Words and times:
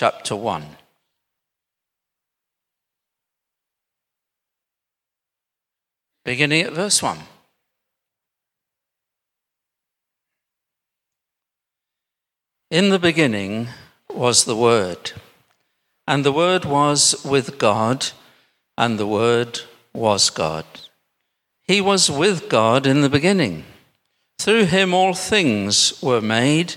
chapter 0.00 0.36
1. 0.36 0.64
Beginning 6.24 6.62
at 6.62 6.72
verse 6.72 7.02
1. 7.02 7.18
In 12.70 12.90
the 12.90 13.00
beginning 13.00 13.70
was 14.08 14.44
the 14.44 14.54
Word, 14.54 15.10
and 16.06 16.24
the 16.24 16.30
Word 16.30 16.64
was 16.64 17.20
with 17.24 17.58
God, 17.58 18.06
and 18.76 19.00
the 19.00 19.06
Word 19.08 19.62
was 19.92 20.30
God. 20.30 20.64
He 21.66 21.80
was 21.80 22.08
with 22.08 22.48
God 22.48 22.86
in 22.86 23.00
the 23.00 23.10
beginning. 23.10 23.64
Through 24.38 24.66
him 24.66 24.94
all 24.94 25.14
things 25.14 26.00
were 26.00 26.20
made. 26.20 26.76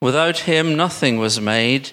Without 0.00 0.38
him 0.48 0.74
nothing 0.74 1.18
was 1.18 1.38
made 1.38 1.92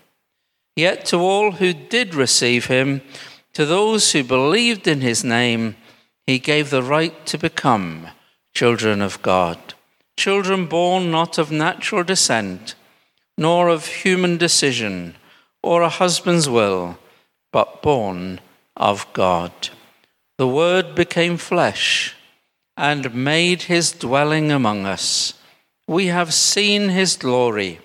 Yet 0.75 1.05
to 1.07 1.17
all 1.17 1.53
who 1.53 1.73
did 1.73 2.15
receive 2.15 2.65
him, 2.65 3.01
to 3.53 3.65
those 3.65 4.11
who 4.11 4.23
believed 4.23 4.87
in 4.87 5.01
his 5.01 5.23
name, 5.23 5.75
he 6.25 6.39
gave 6.39 6.69
the 6.69 6.83
right 6.83 7.25
to 7.25 7.37
become 7.37 8.07
children 8.53 9.01
of 9.01 9.21
God, 9.21 9.73
children 10.17 10.67
born 10.67 11.11
not 11.11 11.37
of 11.37 11.51
natural 11.51 12.03
descent 12.03 12.75
nor 13.37 13.69
of 13.69 13.85
human 13.87 14.37
decision 14.37 15.15
or 15.63 15.81
a 15.81 15.89
husband's 15.89 16.49
will, 16.49 16.97
but 17.51 17.81
born 17.81 18.39
of 18.75 19.11
God. 19.13 19.51
The 20.37 20.47
Word 20.47 20.95
became 20.95 21.37
flesh 21.37 22.15
and 22.77 23.13
made 23.13 23.63
his 23.63 23.91
dwelling 23.91 24.51
among 24.51 24.85
us. 24.85 25.33
We 25.87 26.07
have 26.07 26.33
seen 26.33 26.89
his 26.89 27.15
glory, 27.15 27.79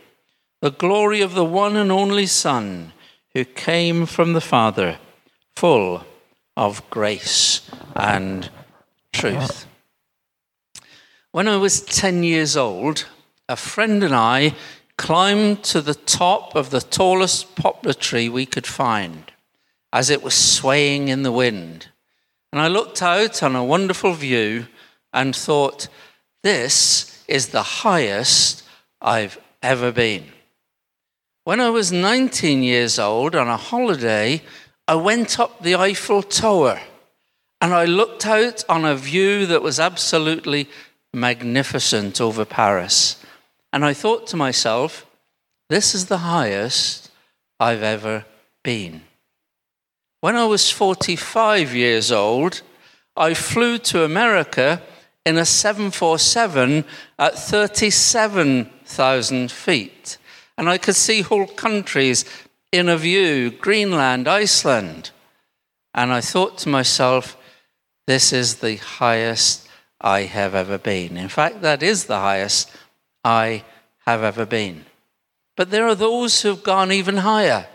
the 0.61 0.71
glory 0.71 1.21
of 1.21 1.35
the 1.35 1.45
one 1.45 1.77
and 1.77 1.93
only 1.93 2.27
Son 2.27 2.93
who 3.35 3.45
came 3.45 4.07
from 4.07 4.33
the 4.33 4.41
Father, 4.41 4.99
full 5.55 6.05
of 6.57 6.89
grace 6.91 7.69
and 7.95 8.51
truth. 9.13 9.67
When 11.33 11.49
I 11.49 11.57
was 11.57 11.83
10 11.83 12.23
years 12.23 12.57
old, 12.57 13.07
a 13.49 13.57
friend 13.57 14.03
and 14.03 14.15
I 14.15 14.55
climbed 14.97 15.63
to 15.65 15.83
the 15.83 15.95
top 15.95 16.55
of 16.55 16.71
the 16.71 16.81
tallest 16.81 17.55
poplar 17.55 17.93
tree 17.93 18.29
we 18.29 18.47
could 18.47 18.67
find 18.67 19.31
as 19.93 20.09
it 20.09 20.23
was 20.23 20.35
swaying 20.35 21.09
in 21.09 21.23
the 21.23 21.33
wind. 21.33 21.89
And 22.53 22.61
I 22.61 22.69
looked 22.69 23.03
out 23.03 23.43
on 23.43 23.55
a 23.55 23.65
wonderful 23.65 24.15
view 24.15 24.67
and 25.13 25.37
thought, 25.37 25.89
this 26.43 27.23
is 27.29 27.49
the 27.49 27.63
highest 27.63 28.63
I've 29.01 29.39
ever 29.63 29.93
been. 29.93 30.25
When 31.47 31.61
I 31.61 31.71
was 31.71 31.93
19 31.93 32.65
years 32.65 32.99
old 32.99 33.37
on 33.37 33.47
a 33.47 33.57
holiday, 33.57 34.43
I 34.89 34.97
went 34.97 35.39
up 35.39 35.63
the 35.63 35.77
Eiffel 35.77 36.25
Tower 36.25 36.81
and 37.61 37.73
I 37.73 37.85
looked 37.85 38.27
out 38.27 38.65
on 38.69 38.85
a 38.85 38.97
view 38.97 39.47
that 39.47 39.63
was 39.63 39.79
absolutely 39.79 40.69
magnificent 41.15 42.21
over 42.21 42.45
Paris. 42.45 43.25
And 43.73 43.85
I 43.85 43.93
thought 43.93 44.27
to 44.27 44.37
myself, 44.37 45.07
this 45.69 45.95
is 45.95 46.07
the 46.07 46.19
highest 46.19 47.13
I've 47.61 47.85
ever 47.85 48.25
been. 48.65 49.03
When 50.23 50.35
I 50.35 50.47
was 50.47 50.69
45 50.69 51.77
years 51.77 52.11
old, 52.11 52.63
I 53.17 53.35
flew 53.35 53.79
to 53.79 54.03
America 54.03 54.83
in 55.25 55.39
a 55.39 55.45
747 55.45 56.85
at 57.21 57.39
37,000 57.39 59.53
feet. 59.53 60.19
And 60.59 60.69
I 60.69 60.79
could 60.79 60.97
see 60.97 61.23
whole 61.23 61.47
countries 61.47 62.25
in 62.73 62.89
a 62.89 62.97
view 62.97 63.51
Greenland, 63.51 64.29
Iceland. 64.29 65.11
And 65.95 66.13
I 66.13 66.21
thought 66.21 66.59
to 66.59 66.69
myself, 66.69 67.37
this 68.07 68.33
is 68.33 68.57
the 68.57 68.77
highest 68.77 69.69
I 70.01 70.23
have 70.23 70.55
ever 70.55 70.79
been. 70.79 71.17
In 71.17 71.29
fact, 71.29 71.63
that 71.63 71.83
is 71.83 72.05
the 72.05 72.19
highest 72.19 72.71
I 73.25 73.65
have 74.07 74.23
ever 74.23 74.47
been. 74.47 74.85
But 75.57 75.71
there 75.71 75.87
are 75.89 75.95
those 75.95 76.43
who've 76.43 76.63
gone 76.63 76.93
even 76.93 77.19
higher 77.19 77.67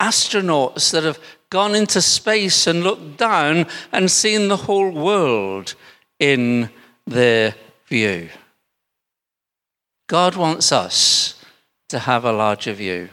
astronauts 0.00 0.90
that 0.92 1.04
have 1.04 1.18
gone 1.50 1.74
into 1.74 2.02
space 2.02 2.66
and 2.66 2.82
looked 2.82 3.16
down 3.16 3.66
and 3.92 4.10
seen 4.10 4.48
the 4.48 4.56
whole 4.56 4.90
world 4.90 5.74
in 6.18 6.70
their 7.06 7.54
view. 7.86 8.28
God 10.06 10.36
wants 10.36 10.70
us 10.72 11.35
to 11.88 12.00
have 12.00 12.24
a 12.24 12.32
larger 12.32 12.72
view. 12.72 13.08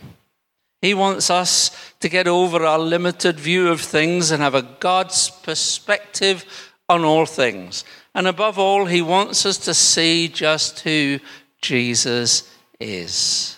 He 0.81 0.94
wants 0.94 1.29
us 1.29 1.94
to 2.01 2.09
get 2.09 2.28
over 2.28 2.66
our 2.66 2.79
limited 2.79 3.39
view 3.39 3.69
of 3.69 3.79
things 3.79 4.31
and 4.31 4.44
have 4.44 4.56
a 4.56 4.61
God's 4.79 5.29
perspective 5.29 6.45
on 6.89 7.06
all 7.06 7.25
things. 7.25 7.85
And 8.13 8.28
above 8.28 8.59
all, 8.59 8.85
He 8.85 9.01
wants 9.01 9.45
us 9.45 9.57
to 9.59 9.73
see 9.73 10.28
just 10.28 10.81
who 10.81 11.19
Jesus 11.62 12.51
is. 12.79 13.57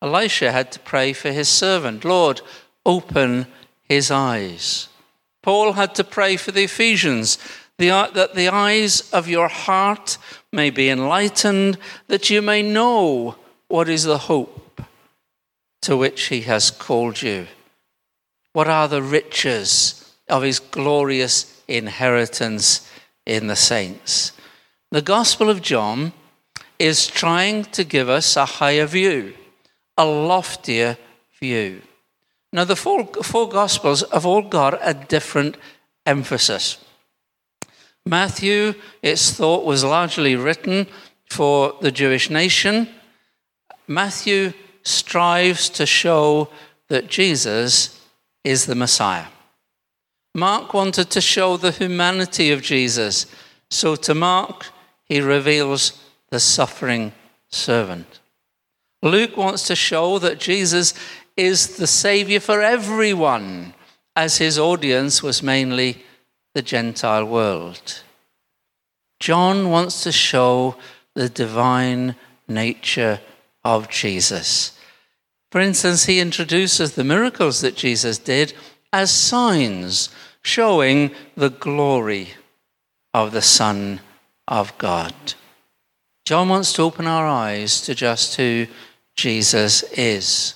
Elisha 0.00 0.50
had 0.50 0.72
to 0.72 0.80
pray 0.80 1.12
for 1.12 1.30
his 1.30 1.48
servant 1.48 2.04
Lord, 2.04 2.40
open 2.84 3.46
his 3.82 4.10
eyes. 4.10 4.88
Paul 5.42 5.72
had 5.72 5.94
to 5.96 6.04
pray 6.04 6.36
for 6.36 6.50
the 6.50 6.64
Ephesians 6.64 7.38
that 7.78 8.34
the 8.34 8.48
eyes 8.48 9.10
of 9.12 9.28
your 9.28 9.48
heart 9.48 10.16
may 10.52 10.70
be 10.70 10.88
enlightened, 10.88 11.78
that 12.06 12.30
you 12.30 12.40
may 12.40 12.62
know 12.62 13.36
what 13.72 13.88
is 13.88 14.04
the 14.04 14.18
hope 14.18 14.82
to 15.80 15.96
which 15.96 16.24
he 16.24 16.42
has 16.42 16.70
called 16.70 17.22
you. 17.22 17.46
What 18.52 18.68
are 18.68 18.86
the 18.86 19.02
riches 19.02 20.14
of 20.28 20.42
his 20.42 20.58
glorious 20.58 21.62
inheritance 21.66 22.86
in 23.24 23.46
the 23.46 23.56
saints? 23.56 24.32
The 24.90 25.00
Gospel 25.00 25.48
of 25.48 25.62
John 25.62 26.12
is 26.78 27.06
trying 27.06 27.64
to 27.76 27.82
give 27.82 28.10
us 28.10 28.36
a 28.36 28.44
higher 28.44 28.84
view, 28.84 29.32
a 29.96 30.04
loftier 30.04 30.98
view. 31.40 31.80
Now, 32.52 32.64
the 32.64 32.76
four, 32.76 33.06
four 33.06 33.48
Gospels 33.48 34.04
have 34.12 34.26
all 34.26 34.42
got 34.42 34.78
a 34.82 34.92
different 34.92 35.56
emphasis. 36.04 36.76
Matthew, 38.04 38.74
it's 39.00 39.30
thought, 39.30 39.64
was 39.64 39.82
largely 39.82 40.36
written 40.36 40.88
for 41.30 41.74
the 41.80 41.90
Jewish 41.90 42.28
nation. 42.28 42.88
Matthew 43.92 44.52
strives 44.82 45.68
to 45.70 45.86
show 45.86 46.48
that 46.88 47.08
Jesus 47.08 48.00
is 48.44 48.66
the 48.66 48.74
Messiah. 48.74 49.26
Mark 50.34 50.72
wanted 50.72 51.10
to 51.10 51.20
show 51.20 51.56
the 51.56 51.72
humanity 51.72 52.50
of 52.50 52.62
Jesus. 52.62 53.26
So 53.70 53.96
to 53.96 54.14
Mark, 54.14 54.66
he 55.04 55.20
reveals 55.20 56.02
the 56.30 56.40
suffering 56.40 57.12
servant. 57.48 58.20
Luke 59.02 59.36
wants 59.36 59.66
to 59.66 59.76
show 59.76 60.18
that 60.18 60.40
Jesus 60.40 60.94
is 61.36 61.76
the 61.76 61.86
Savior 61.86 62.40
for 62.40 62.62
everyone, 62.62 63.74
as 64.14 64.38
his 64.38 64.58
audience 64.58 65.22
was 65.22 65.42
mainly 65.42 66.04
the 66.54 66.62
Gentile 66.62 67.24
world. 67.24 68.02
John 69.20 69.70
wants 69.70 70.02
to 70.02 70.12
show 70.12 70.76
the 71.14 71.28
divine 71.28 72.16
nature 72.48 73.20
of 73.64 73.88
Jesus. 73.88 74.78
For 75.50 75.60
instance, 75.60 76.06
he 76.06 76.20
introduces 76.20 76.92
the 76.92 77.04
miracles 77.04 77.60
that 77.60 77.76
Jesus 77.76 78.18
did 78.18 78.54
as 78.92 79.10
signs 79.10 80.08
showing 80.42 81.12
the 81.36 81.50
glory 81.50 82.28
of 83.14 83.32
the 83.32 83.42
Son 83.42 84.00
of 84.48 84.76
God. 84.78 85.14
John 86.24 86.48
wants 86.48 86.72
to 86.74 86.82
open 86.82 87.06
our 87.06 87.26
eyes 87.26 87.80
to 87.82 87.94
just 87.94 88.36
who 88.36 88.66
Jesus 89.14 89.82
is. 89.92 90.54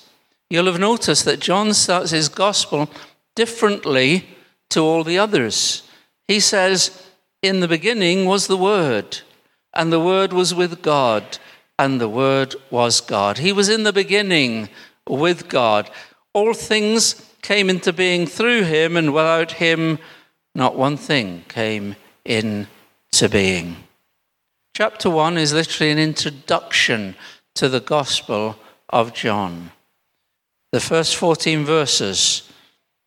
You'll 0.49 0.67
have 0.67 0.79
noticed 0.79 1.25
that 1.25 1.41
John 1.41 1.75
starts 1.75 2.11
his 2.11 2.29
gospel 2.29 2.89
differently 3.35 4.27
to 4.71 4.81
all 4.81 5.05
the 5.05 5.19
others. 5.19 5.83
He 6.29 6.41
says, 6.41 7.07
In 7.43 7.61
the 7.61 7.69
beginning 7.69 8.25
was 8.25 8.47
the 8.47 8.57
Word, 8.57 9.21
and 9.75 9.93
the 9.93 10.01
Word 10.01 10.33
was 10.33 10.55
with 10.55 10.83
God, 10.83 11.39
and 11.79 12.01
the 12.01 12.09
Word 12.09 12.55
was 12.71 13.01
God. 13.01 13.39
He 13.39 13.53
was 13.53 13.69
in 13.69 13.83
the 13.83 13.93
beginning 13.93 14.69
with 15.09 15.49
God. 15.49 15.91
All 16.33 16.55
things 16.55 17.31
came 17.43 17.71
into 17.71 17.93
being 17.93 18.27
through 18.27 18.65
him, 18.65 18.97
and 18.97 19.13
without 19.13 19.53
him, 19.53 19.99
not 20.55 20.77
one 20.77 20.97
thing 20.97 21.45
came 21.49 21.97
into 22.25 22.67
being. 23.31 23.77
Chapter 24.77 25.09
1 25.09 25.39
is 25.39 25.53
literally 25.53 25.93
an 25.93 25.99
introduction 25.99 27.15
to 27.55 27.69
the 27.69 27.81
Gospel 27.81 28.57
of 28.91 29.15
John. 29.15 29.71
The 30.73 30.81
first 30.81 31.17
14 31.17 31.65
verses 31.65 32.51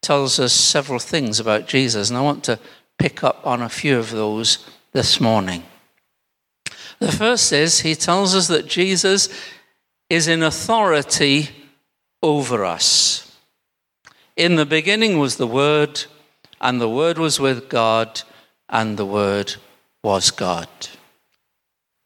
tells 0.02 0.40
us 0.40 0.54
several 0.54 1.00
things 1.00 1.40
about 1.40 1.68
Jesus, 1.68 2.10
and 2.10 2.18
I 2.18 2.22
want 2.22 2.44
to 2.46 2.60
pick 2.98 3.24
up 3.24 3.46
on 3.46 3.62
a 3.62 3.70
few 3.70 4.00
of 4.00 4.12
those 4.12 4.66
this 4.94 5.20
morning. 5.20 5.64
The 7.00 7.12
first 7.12 7.52
is 7.54 7.80
he 7.80 7.96
tells 7.96 8.36
us 8.36 8.48
that 8.48 8.68
Jesus 8.68 9.30
is 10.10 10.28
in 10.28 10.44
authority 10.44 11.50
over 12.22 12.66
us. 12.66 13.38
In 14.36 14.56
the 14.56 14.66
beginning 14.66 15.18
was 15.20 15.38
the 15.38 15.48
Word, 15.48 16.06
and 16.60 16.80
the 16.80 16.90
Word 16.90 17.18
was 17.18 17.40
with 17.40 17.70
God, 17.70 18.22
and 18.68 18.98
the 18.98 19.06
Word 19.06 19.56
was 20.04 20.32
God. 20.32 20.68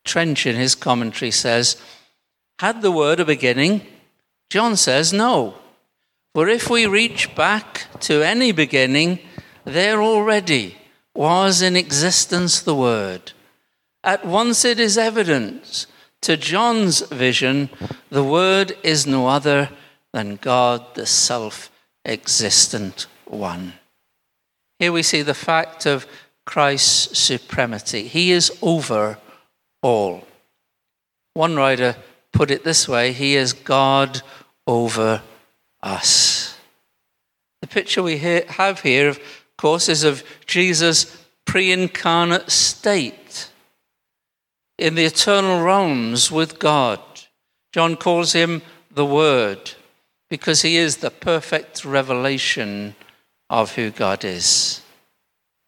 Trench, 0.04 0.46
in 0.46 0.56
his 0.56 0.76
commentary, 0.76 1.32
says, 1.32 1.78
Had 2.60 2.82
the 2.82 2.92
Word 2.92 3.20
a 3.20 3.26
beginning? 3.26 3.86
John 4.50 4.76
says, 4.76 5.14
No. 5.14 5.56
For 6.34 6.48
if 6.50 6.70
we 6.70 6.86
reach 6.86 7.36
back 7.36 7.88
to 8.02 8.24
any 8.24 8.52
beginning, 8.52 9.20
there 9.66 10.02
already 10.02 10.76
was 11.16 11.62
in 11.62 11.76
existence 11.76 12.60
the 12.60 12.76
Word. 12.76 13.32
At 14.04 14.26
once 14.26 14.66
it 14.66 14.80
is 14.80 14.98
evident 14.98 15.86
to 16.22 16.36
John's 16.36 17.02
vision, 17.02 17.70
the 18.10 18.24
Word 18.24 18.76
is 18.84 19.08
no 19.08 19.28
other 19.28 19.70
than 20.12 20.36
God, 20.36 20.96
the 20.96 21.06
self 21.06 21.72
existent 22.06 23.08
one. 23.26 23.74
Here 24.80 24.92
we 24.92 25.04
see 25.04 25.22
the 25.22 25.34
fact 25.34 25.86
of 25.86 26.06
Christ's 26.46 27.18
supremacy. 27.18 28.08
He 28.08 28.32
is 28.32 28.52
over 28.62 29.18
all. 29.82 30.28
One 31.34 31.56
writer 31.56 31.96
put 32.34 32.52
it 32.52 32.64
this 32.64 32.88
way 32.88 33.14
He 33.14 33.36
is 33.36 33.54
God 33.54 34.22
over 34.68 35.22
us. 35.82 36.58
The 37.62 37.68
picture 37.68 38.04
we 38.04 38.18
have 38.18 38.82
here, 38.82 39.08
of 39.08 39.20
course, 39.58 39.88
is 39.88 40.04
of 40.04 40.24
Jesus' 40.46 41.18
pre 41.46 41.72
incarnate 41.72 42.52
state 42.52 43.23
in 44.84 44.96
the 44.96 45.06
eternal 45.06 45.64
realms 45.64 46.30
with 46.30 46.60
God. 46.60 47.00
John 47.72 47.96
calls 47.96 48.34
him 48.34 48.62
the 48.92 49.06
Word 49.06 49.72
because 50.30 50.62
he 50.62 50.76
is 50.76 50.98
the 50.98 51.10
perfect 51.10 51.86
revelation 51.86 52.94
of 53.50 53.76
who 53.76 53.92
God 53.92 54.26
is. 54.26 54.82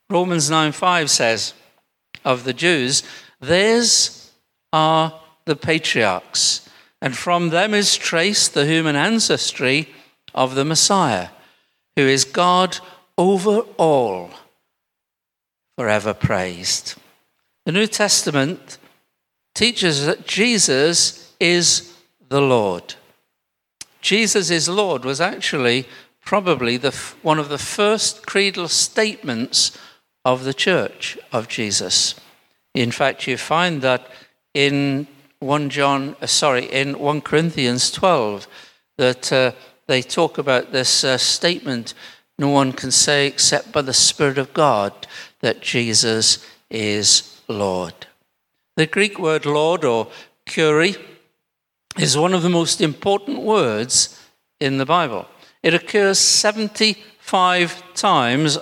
Romans 0.10 0.50
9 0.50 0.74
5 0.74 1.10
says 1.10 1.54
of 2.26 2.44
the 2.44 2.52
Jews, 2.52 3.04
theirs 3.40 4.34
are 4.74 5.18
the 5.46 5.56
patriarchs, 5.56 6.70
and 7.02 7.16
from 7.16 7.52
them 7.52 7.74
is 7.74 7.96
traced 7.96 8.54
the 8.54 8.66
human 8.66 8.98
ancestry 8.98 9.88
of 10.34 10.56
the 10.56 10.66
Messiah, 10.66 11.30
who 11.96 12.02
is 12.02 12.26
God 12.26 12.80
over 13.18 13.60
all, 13.78 14.32
forever 15.78 16.14
praised. 16.14 16.96
The 17.66 17.72
New 17.72 17.88
Testament 17.88 18.78
teaches 19.56 20.06
that 20.06 20.28
Jesus 20.28 21.34
is 21.40 21.96
the 22.30 22.42
Lord. 22.42 22.94
Jesus 24.02 24.52
is 24.52 24.70
Lord 24.70 25.04
was 25.04 25.20
actually 25.20 25.88
probably 26.24 26.78
the, 26.78 26.92
one 27.24 27.40
of 27.40 27.50
the 27.50 27.58
first 27.58 28.28
creedal 28.28 28.68
statements 28.68 29.76
of 30.24 30.44
the 30.44 30.54
church 30.54 31.18
of 31.32 31.48
Jesus. 31.48 32.14
In 32.76 32.92
fact, 32.92 33.28
you 33.28 33.38
find 33.38 33.82
that 33.82 34.08
in 34.54 35.08
1 35.40 35.70
John, 35.70 36.16
uh, 36.22 36.28
sorry, 36.28 36.66
in 36.66 37.00
1 37.00 37.22
Corinthians 37.22 37.90
12, 37.92 38.48
that 38.98 39.32
uh, 39.32 39.52
they 39.88 40.02
talk 40.02 40.38
about 40.38 40.72
this 40.72 41.04
uh, 41.04 41.18
statement 41.18 41.94
no 42.38 42.50
one 42.50 42.74
can 42.74 42.92
say 42.92 43.28
except 43.28 43.72
by 43.72 43.82
the 43.82 43.94
Spirit 43.94 44.38
of 44.38 44.54
God 44.54 45.08
that 45.40 45.62
Jesus 45.62 46.46
is 46.70 47.42
Lord. 47.48 48.08
The 48.76 48.88
Greek 48.88 49.18
word 49.18 49.46
Lord 49.46 49.86
or 49.86 50.08
Kyrie 50.46 50.98
is 51.98 52.18
one 52.18 52.34
of 52.34 52.44
the 52.44 52.50
most 52.50 52.82
important 52.82 53.40
words 53.40 54.20
in 54.60 54.78
the 54.78 54.86
Bible. 54.86 55.28
It 55.64 55.74
occurs 55.74 56.20
75 56.20 57.94
times 57.94 58.58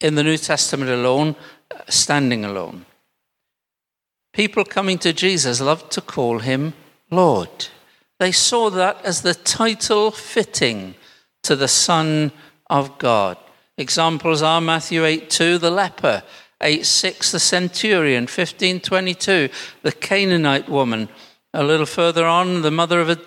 in 0.00 0.16
the 0.16 0.24
New 0.24 0.36
Testament 0.36 0.90
alone, 0.90 1.36
standing 1.88 2.44
alone. 2.44 2.86
People 4.32 4.64
coming 4.64 4.98
to 4.98 5.12
Jesus 5.12 5.60
loved 5.60 5.92
to 5.92 6.00
call 6.00 6.40
him 6.40 6.74
Lord. 7.08 7.68
They 8.18 8.32
saw 8.32 8.68
that 8.70 9.04
as 9.04 9.22
the 9.22 9.34
title 9.34 10.10
fitting 10.10 10.96
to 11.44 11.54
the 11.54 11.68
Son 11.68 12.32
of 12.68 12.98
God. 12.98 13.36
Examples 13.78 14.42
are 14.42 14.60
Matthew 14.60 15.04
8 15.04 15.30
2, 15.30 15.58
the 15.58 15.70
leper, 15.70 16.24
8 16.64 16.84
6, 16.84 17.32
the 17.32 17.38
centurion, 17.38 18.26
15 18.26 18.80
22, 18.80 19.48
the 19.82 19.92
Canaanite 19.92 20.68
woman, 20.68 21.08
a 21.52 21.62
little 21.62 21.86
further 21.86 22.26
on, 22.26 22.62
the 22.62 22.70
mother 22.70 23.00
of 23.00 23.10
a 23.10 23.20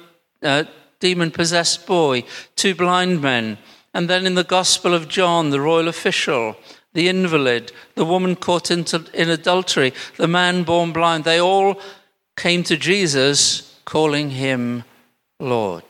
uh, 0.43 0.63
demon 0.99 1.31
possessed 1.31 1.85
boy, 1.85 2.23
two 2.55 2.75
blind 2.75 3.21
men. 3.21 3.57
And 3.93 4.09
then 4.09 4.25
in 4.25 4.35
the 4.35 4.43
Gospel 4.43 4.93
of 4.93 5.07
John, 5.07 5.49
the 5.49 5.61
royal 5.61 5.87
official, 5.87 6.55
the 6.93 7.07
invalid, 7.07 7.71
the 7.95 8.05
woman 8.05 8.35
caught 8.35 8.71
into, 8.71 9.05
in 9.13 9.29
adultery, 9.29 9.93
the 10.17 10.27
man 10.27 10.63
born 10.63 10.91
blind, 10.91 11.23
they 11.23 11.39
all 11.39 11.79
came 12.35 12.63
to 12.63 12.77
Jesus 12.77 13.79
calling 13.85 14.31
him 14.31 14.83
Lord. 15.39 15.83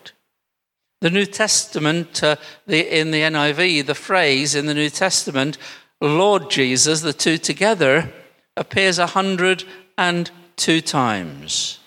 The 0.99 1.09
New 1.09 1.25
Testament, 1.25 2.23
uh, 2.23 2.37
the, 2.65 2.99
in 2.99 3.11
the 3.11 3.21
NIV, 3.21 3.85
the 3.85 3.95
phrase 3.95 4.55
in 4.55 4.65
the 4.65 4.73
New 4.73 4.89
Testament, 4.89 5.57
Lord 6.01 6.49
Jesus, 6.49 7.01
the 7.01 7.13
two 7.13 7.37
together, 7.37 8.11
appears 8.55 8.99
a 8.99 9.07
hundred 9.07 9.63
and 9.97 10.29
two 10.55 10.81
times. 10.81 11.79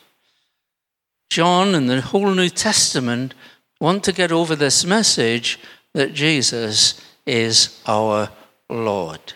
John 1.31 1.75
and 1.75 1.89
the 1.89 2.01
whole 2.01 2.31
New 2.31 2.49
Testament 2.49 3.35
want 3.81 4.03
to 4.05 4.13
get 4.13 4.33
over 4.33 4.57
this 4.57 4.85
message 4.85 5.59
that 5.95 6.13
Jesus 6.13 7.01
is 7.27 7.81
our 7.87 8.31
Lord. 8.69 9.35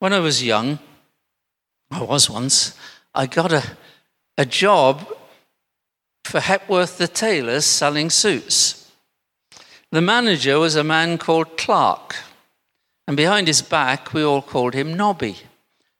When 0.00 0.12
I 0.12 0.18
was 0.18 0.42
young, 0.44 0.78
I 1.90 2.02
was 2.02 2.28
once, 2.28 2.76
I 3.14 3.26
got 3.26 3.52
a, 3.52 3.64
a 4.36 4.44
job 4.44 5.08
for 6.24 6.40
Hepworth 6.40 6.98
the 6.98 7.08
tailors 7.08 7.64
selling 7.64 8.10
suits. 8.10 8.92
The 9.90 10.02
manager 10.02 10.58
was 10.58 10.76
a 10.76 10.84
man 10.84 11.16
called 11.16 11.56
Clark, 11.56 12.16
and 13.08 13.16
behind 13.16 13.46
his 13.46 13.62
back, 13.62 14.12
we 14.12 14.22
all 14.22 14.42
called 14.42 14.74
him 14.74 14.92
Nobby. 14.92 15.38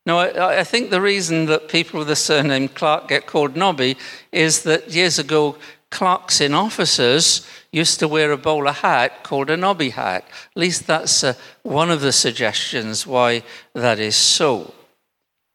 Now, 0.04 0.18
I, 0.18 0.58
I, 0.58 0.64
think 0.64 0.90
the 0.90 1.00
reason 1.00 1.46
that 1.46 1.70
people 1.70 2.00
with 2.00 2.08
the 2.08 2.16
surname 2.16 2.68
Clark 2.68 3.08
get 3.08 3.26
called 3.26 3.56
Nobby 3.56 3.96
is 4.30 4.64
that 4.64 4.90
years 4.90 5.18
ago, 5.18 5.56
clerks 5.90 6.38
in 6.38 6.52
offices 6.52 7.48
used 7.72 7.98
to 8.00 8.08
wear 8.08 8.30
a 8.30 8.36
bowler 8.36 8.72
hat 8.72 9.24
called 9.24 9.48
a 9.48 9.56
Nobby 9.56 9.88
hat. 9.88 10.26
At 10.54 10.60
least 10.60 10.86
that's 10.86 11.24
uh, 11.24 11.32
one 11.62 11.90
of 11.90 12.02
the 12.02 12.12
suggestions 12.12 13.06
why 13.06 13.42
that 13.72 13.98
is 13.98 14.14
so. 14.14 14.74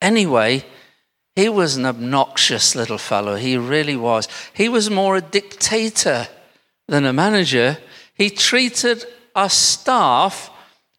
Anyway, 0.01 0.65
he 1.35 1.49
was 1.49 1.77
an 1.77 1.85
obnoxious 1.85 2.73
little 2.73 2.97
fellow. 2.97 3.35
He 3.35 3.57
really 3.57 3.95
was. 3.95 4.27
He 4.53 4.69
was 4.69 4.89
more 4.89 5.17
a 5.17 5.21
dictator 5.21 6.27
than 6.87 7.05
a 7.05 7.13
manager. 7.13 7.77
He 8.15 8.31
treated 8.31 9.05
our 9.35 9.49
staff 9.49 10.49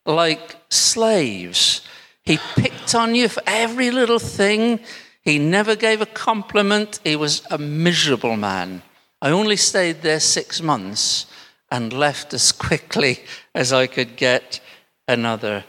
like 0.06 0.56
slaves. 0.70 1.82
He 2.22 2.38
picked 2.56 2.94
on 2.94 3.14
you 3.14 3.28
for 3.28 3.42
every 3.46 3.90
little 3.90 4.18
thing. 4.18 4.80
He 5.22 5.38
never 5.38 5.76
gave 5.76 6.00
a 6.00 6.06
compliment. 6.06 7.00
He 7.04 7.16
was 7.16 7.42
a 7.50 7.58
miserable 7.58 8.36
man. 8.36 8.82
I 9.20 9.30
only 9.30 9.56
stayed 9.56 10.02
there 10.02 10.20
six 10.20 10.60
months 10.60 11.26
and 11.70 11.92
left 11.92 12.34
as 12.34 12.52
quickly 12.52 13.20
as 13.54 13.72
I 13.72 13.86
could 13.86 14.16
get 14.16 14.60
another 15.08 15.64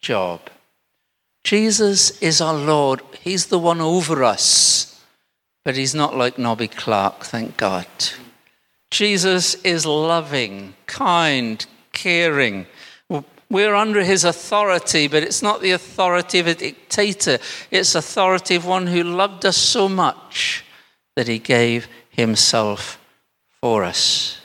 job. 0.00 0.40
Jesus 1.44 2.10
is 2.22 2.40
our 2.40 2.54
Lord. 2.54 3.00
He's 3.20 3.46
the 3.46 3.58
one 3.58 3.80
over 3.80 4.22
us, 4.22 5.02
but 5.64 5.76
he's 5.76 5.94
not 5.94 6.16
like 6.16 6.38
Nobby 6.38 6.68
Clark, 6.68 7.24
thank 7.24 7.56
God. 7.56 7.86
Jesus 8.90 9.54
is 9.64 9.84
loving, 9.84 10.74
kind, 10.86 11.64
caring. 11.92 12.66
We're 13.50 13.74
under 13.74 14.04
his 14.04 14.24
authority, 14.24 15.08
but 15.08 15.22
it's 15.22 15.42
not 15.42 15.62
the 15.62 15.70
authority 15.70 16.38
of 16.38 16.46
a 16.46 16.54
dictator. 16.54 17.38
It's 17.70 17.94
authority 17.94 18.56
of 18.56 18.66
one 18.66 18.88
who 18.88 19.02
loved 19.02 19.46
us 19.46 19.56
so 19.56 19.88
much 19.88 20.64
that 21.16 21.28
he 21.28 21.38
gave 21.38 21.88
himself 22.10 23.00
for 23.60 23.84
us. 23.84 24.40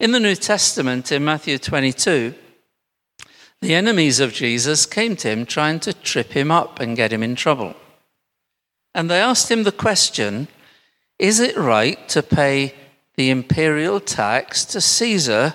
In 0.00 0.10
the 0.10 0.20
New 0.20 0.34
Testament, 0.34 1.12
in 1.12 1.24
Matthew 1.24 1.58
22, 1.58 2.34
the 3.60 3.74
enemies 3.74 4.18
of 4.18 4.32
Jesus 4.32 4.84
came 4.84 5.14
to 5.16 5.28
him 5.28 5.46
trying 5.46 5.78
to 5.80 5.92
trip 5.92 6.32
him 6.32 6.50
up 6.50 6.80
and 6.80 6.96
get 6.96 7.12
him 7.12 7.22
in 7.22 7.36
trouble. 7.36 7.76
And 8.92 9.08
they 9.08 9.20
asked 9.20 9.48
him 9.48 9.62
the 9.62 9.70
question 9.70 10.48
Is 11.20 11.38
it 11.38 11.56
right 11.56 12.08
to 12.08 12.22
pay 12.24 12.74
the 13.14 13.30
imperial 13.30 14.00
tax 14.00 14.64
to 14.64 14.80
Caesar 14.80 15.54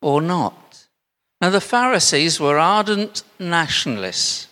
or 0.00 0.22
not? 0.22 0.61
Now, 1.42 1.50
the 1.50 1.60
Pharisees 1.60 2.38
were 2.38 2.56
ardent 2.56 3.24
nationalists. 3.40 4.46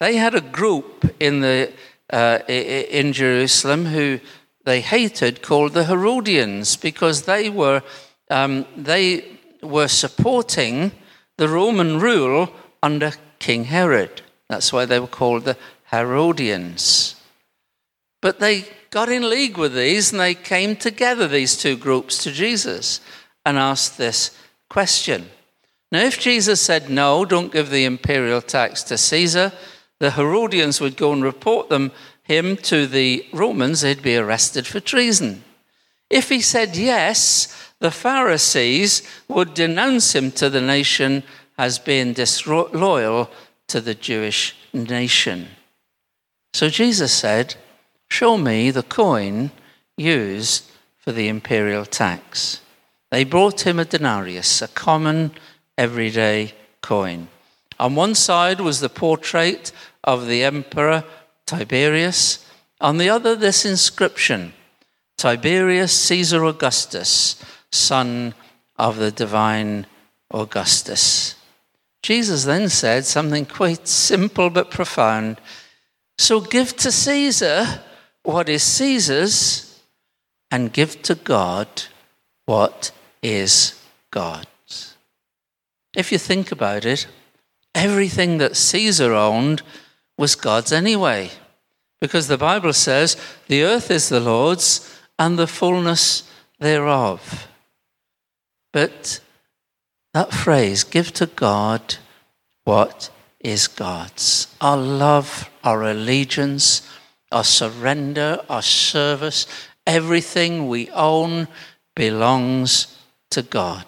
They 0.00 0.16
had 0.16 0.34
a 0.34 0.40
group 0.40 1.14
in, 1.20 1.42
the, 1.42 1.70
uh, 2.10 2.38
in 2.48 3.12
Jerusalem 3.12 3.84
who 3.84 4.20
they 4.64 4.80
hated 4.80 5.42
called 5.42 5.74
the 5.74 5.84
Herodians 5.84 6.76
because 6.76 7.22
they 7.22 7.50
were, 7.50 7.82
um, 8.30 8.64
they 8.78 9.26
were 9.62 9.88
supporting 9.88 10.92
the 11.36 11.48
Roman 11.48 12.00
rule 12.00 12.48
under 12.82 13.12
King 13.38 13.64
Herod. 13.64 14.22
That's 14.48 14.72
why 14.72 14.86
they 14.86 14.98
were 14.98 15.06
called 15.06 15.44
the 15.44 15.58
Herodians. 15.90 17.20
But 18.22 18.40
they 18.40 18.64
got 18.90 19.10
in 19.10 19.28
league 19.28 19.58
with 19.58 19.74
these 19.74 20.12
and 20.12 20.20
they 20.20 20.34
came 20.34 20.76
together, 20.76 21.28
these 21.28 21.58
two 21.58 21.76
groups, 21.76 22.24
to 22.24 22.32
Jesus 22.32 23.02
and 23.44 23.58
asked 23.58 23.98
this 23.98 24.34
question. 24.70 25.28
Now, 25.92 26.00
if 26.00 26.18
Jesus 26.18 26.60
said, 26.60 26.90
No, 26.90 27.24
don't 27.24 27.52
give 27.52 27.70
the 27.70 27.84
imperial 27.84 28.42
tax 28.42 28.82
to 28.84 28.98
Caesar, 28.98 29.52
the 29.98 30.12
Herodians 30.12 30.80
would 30.80 30.96
go 30.96 31.12
and 31.12 31.22
report 31.22 31.68
them, 31.68 31.92
him 32.22 32.56
to 32.56 32.86
the 32.86 33.24
Romans, 33.32 33.80
they'd 33.80 34.02
be 34.02 34.16
arrested 34.16 34.66
for 34.66 34.80
treason. 34.80 35.44
If 36.10 36.28
he 36.28 36.40
said 36.40 36.76
yes, 36.76 37.72
the 37.78 37.90
Pharisees 37.90 39.02
would 39.28 39.54
denounce 39.54 40.14
him 40.14 40.30
to 40.32 40.50
the 40.50 40.60
nation 40.60 41.22
as 41.58 41.78
being 41.78 42.12
disloyal 42.12 43.30
to 43.68 43.80
the 43.80 43.94
Jewish 43.94 44.56
nation. 44.72 45.48
So 46.52 46.68
Jesus 46.68 47.12
said, 47.12 47.54
Show 48.08 48.38
me 48.38 48.70
the 48.70 48.82
coin 48.82 49.50
used 49.96 50.70
for 50.98 51.12
the 51.12 51.28
imperial 51.28 51.84
tax. 51.84 52.60
They 53.10 53.24
brought 53.24 53.66
him 53.66 53.78
a 53.78 53.84
denarius, 53.84 54.62
a 54.62 54.68
common 54.68 55.32
everyday 55.76 56.52
coin. 56.82 57.28
On 57.78 57.94
one 57.94 58.14
side 58.14 58.60
was 58.60 58.80
the 58.80 58.88
portrait 58.88 59.72
of 60.04 60.26
the 60.26 60.44
emperor 60.44 61.04
Tiberius, 61.46 62.44
on 62.80 62.98
the 62.98 63.08
other, 63.08 63.34
this 63.36 63.64
inscription 63.64 64.52
Tiberius 65.16 65.92
Caesar 65.92 66.44
Augustus 66.44 67.42
son 67.72 68.34
of 68.76 68.96
the 68.96 69.10
divine 69.10 69.86
Augustus. 70.30 71.34
Jesus 72.02 72.44
then 72.44 72.68
said 72.68 73.04
something 73.04 73.46
quite 73.46 73.88
simple 73.88 74.50
but 74.50 74.70
profound. 74.70 75.40
So 76.18 76.40
give 76.40 76.76
to 76.76 76.92
Caesar 76.92 77.80
what 78.26 78.48
is 78.48 78.64
Caesar's, 78.64 79.80
and 80.50 80.72
give 80.72 81.00
to 81.02 81.14
God 81.14 81.68
what 82.44 82.90
is 83.22 83.80
God's. 84.10 84.55
If 85.96 86.12
you 86.12 86.18
think 86.18 86.52
about 86.52 86.84
it, 86.84 87.06
everything 87.74 88.36
that 88.38 88.54
Caesar 88.54 89.14
owned 89.14 89.62
was 90.18 90.34
God's 90.34 90.70
anyway, 90.70 91.30
because 92.02 92.28
the 92.28 92.38
Bible 92.38 92.74
says 92.74 93.16
the 93.48 93.62
earth 93.62 93.90
is 93.90 94.10
the 94.10 94.20
Lord's 94.20 94.94
and 95.18 95.38
the 95.38 95.46
fullness 95.46 96.30
thereof. 96.60 97.48
But 98.74 99.20
that 100.12 100.34
phrase, 100.34 100.84
give 100.84 101.12
to 101.14 101.26
God 101.26 101.96
what 102.64 103.08
is 103.40 103.66
God's. 103.66 104.54
Our 104.60 104.76
love, 104.76 105.48
our 105.64 105.82
allegiance, 105.82 106.86
our 107.32 107.44
surrender, 107.44 108.40
our 108.50 108.62
service, 108.62 109.46
everything 109.86 110.68
we 110.68 110.90
own 110.90 111.48
belongs 111.94 112.98
to 113.30 113.40
God. 113.40 113.86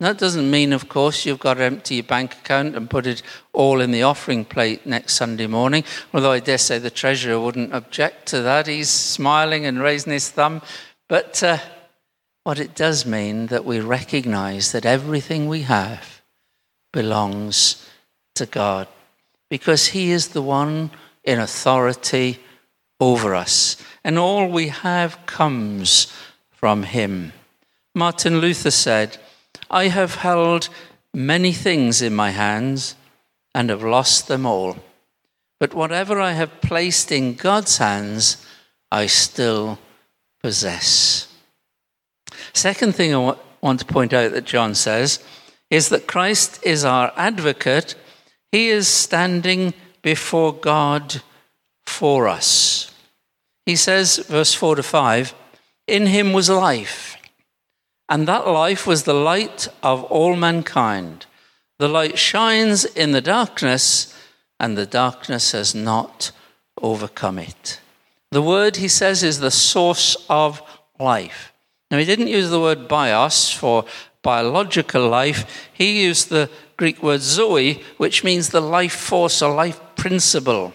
That 0.00 0.18
doesn't 0.18 0.48
mean, 0.48 0.72
of 0.72 0.88
course, 0.88 1.26
you've 1.26 1.40
got 1.40 1.54
to 1.54 1.64
empty 1.64 1.96
your 1.96 2.04
bank 2.04 2.34
account 2.34 2.76
and 2.76 2.88
put 2.88 3.06
it 3.06 3.22
all 3.52 3.80
in 3.80 3.90
the 3.90 4.04
offering 4.04 4.44
plate 4.44 4.86
next 4.86 5.14
Sunday 5.14 5.48
morning, 5.48 5.82
although 6.14 6.30
I 6.30 6.38
dare 6.40 6.58
say 6.58 6.78
the 6.78 6.90
treasurer 6.90 7.40
wouldn't 7.40 7.74
object 7.74 8.26
to 8.28 8.42
that. 8.42 8.68
He's 8.68 8.90
smiling 8.90 9.66
and 9.66 9.80
raising 9.80 10.12
his 10.12 10.30
thumb. 10.30 10.62
But 11.08 11.42
uh, 11.42 11.58
what 12.44 12.60
it 12.60 12.76
does 12.76 13.04
mean 13.04 13.46
that 13.48 13.64
we 13.64 13.80
recognize 13.80 14.70
that 14.70 14.86
everything 14.86 15.48
we 15.48 15.62
have 15.62 16.22
belongs 16.92 17.84
to 18.36 18.46
God 18.46 18.86
because 19.48 19.88
He 19.88 20.10
is 20.10 20.28
the 20.28 20.42
one 20.42 20.90
in 21.24 21.38
authority 21.38 22.38
over 23.00 23.34
us, 23.34 23.76
and 24.04 24.18
all 24.18 24.48
we 24.48 24.68
have 24.68 25.24
comes 25.26 26.12
from 26.50 26.82
Him. 26.82 27.32
Martin 27.94 28.40
Luther 28.40 28.70
said, 28.70 29.18
I 29.70 29.88
have 29.88 30.16
held 30.16 30.68
many 31.12 31.52
things 31.52 32.00
in 32.02 32.14
my 32.14 32.30
hands 32.30 32.94
and 33.54 33.70
have 33.70 33.82
lost 33.82 34.28
them 34.28 34.46
all. 34.46 34.76
But 35.60 35.74
whatever 35.74 36.20
I 36.20 36.32
have 36.32 36.60
placed 36.60 37.10
in 37.10 37.34
God's 37.34 37.78
hands, 37.78 38.44
I 38.90 39.06
still 39.06 39.78
possess. 40.42 41.32
Second 42.52 42.94
thing 42.94 43.14
I 43.14 43.36
want 43.60 43.80
to 43.80 43.86
point 43.86 44.12
out 44.12 44.32
that 44.32 44.44
John 44.44 44.74
says 44.74 45.22
is 45.70 45.88
that 45.88 46.06
Christ 46.06 46.60
is 46.64 46.84
our 46.84 47.12
advocate. 47.16 47.94
He 48.52 48.68
is 48.68 48.88
standing 48.88 49.74
before 50.02 50.52
God 50.54 51.20
for 51.86 52.28
us. 52.28 52.92
He 53.66 53.76
says, 53.76 54.16
verse 54.16 54.54
4 54.54 54.76
to 54.76 54.82
5, 54.82 55.34
In 55.86 56.06
him 56.06 56.32
was 56.32 56.48
life, 56.48 57.17
and 58.08 58.26
that 58.26 58.46
life 58.46 58.86
was 58.86 59.02
the 59.02 59.14
light 59.14 59.68
of 59.82 60.04
all 60.04 60.36
mankind. 60.36 61.26
The 61.78 61.88
light 61.88 62.18
shines 62.18 62.84
in 62.84 63.12
the 63.12 63.20
darkness, 63.20 64.14
and 64.58 64.76
the 64.76 64.86
darkness 64.86 65.52
has 65.52 65.74
not 65.74 66.32
overcome 66.82 67.38
it. 67.38 67.80
The 68.30 68.42
word, 68.42 68.76
he 68.76 68.88
says, 68.88 69.22
is 69.22 69.40
the 69.40 69.50
source 69.50 70.16
of 70.28 70.62
life. 70.98 71.52
Now, 71.90 71.98
he 71.98 72.04
didn't 72.04 72.28
use 72.28 72.50
the 72.50 72.60
word 72.60 72.88
bios 72.88 73.50
for 73.50 73.84
biological 74.22 75.08
life, 75.08 75.68
he 75.72 76.04
used 76.04 76.28
the 76.28 76.50
Greek 76.76 77.02
word 77.02 77.20
zoe, 77.20 77.82
which 77.96 78.24
means 78.24 78.48
the 78.48 78.60
life 78.60 78.94
force 78.94 79.40
or 79.42 79.54
life 79.54 79.80
principle 79.96 80.74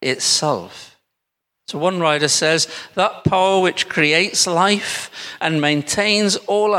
itself. 0.00 0.93
So 1.66 1.78
one 1.78 2.00
writer 2.00 2.28
says 2.28 2.68
that 2.94 3.24
power 3.24 3.60
which 3.60 3.88
creates 3.88 4.46
life 4.46 5.10
and 5.40 5.60
maintains 5.60 6.36
all 6.36 6.74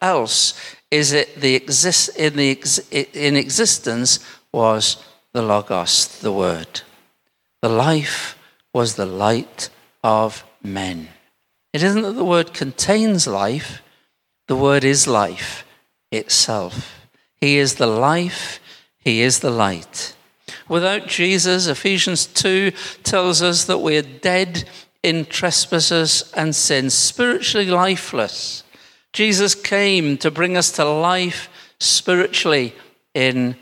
else 0.00 0.60
is 0.90 1.12
it 1.12 1.40
the 1.40 1.54
exist, 1.54 2.16
in, 2.16 2.36
the 2.36 2.58
in 3.12 3.36
existence 3.36 4.20
was 4.52 5.02
the 5.32 5.42
logos, 5.42 6.20
the 6.20 6.32
word. 6.32 6.82
The 7.62 7.68
life 7.68 8.38
was 8.72 8.94
the 8.94 9.06
light 9.06 9.70
of 10.02 10.44
men. 10.62 11.08
It 11.72 11.82
isn't 11.82 12.02
that 12.02 12.12
the 12.12 12.24
word 12.24 12.54
contains 12.54 13.26
life, 13.26 13.82
the 14.46 14.56
word 14.56 14.84
is 14.84 15.06
life 15.06 15.66
itself. 16.10 17.06
He 17.40 17.58
is 17.58 17.74
the 17.74 17.86
life, 17.86 18.60
He 18.98 19.20
is 19.20 19.40
the 19.40 19.50
light. 19.50 20.14
Without 20.68 21.06
Jesus, 21.06 21.66
Ephesians 21.66 22.26
2 22.26 22.72
tells 23.02 23.42
us 23.42 23.64
that 23.64 23.78
we're 23.78 24.02
dead 24.02 24.68
in 25.02 25.24
trespasses 25.24 26.30
and 26.36 26.54
sins, 26.54 26.94
spiritually 26.94 27.66
lifeless. 27.66 28.64
Jesus 29.12 29.54
came 29.54 30.18
to 30.18 30.30
bring 30.30 30.56
us 30.56 30.70
to 30.72 30.84
life 30.84 31.48
spiritually 31.80 32.74
in 33.14 33.56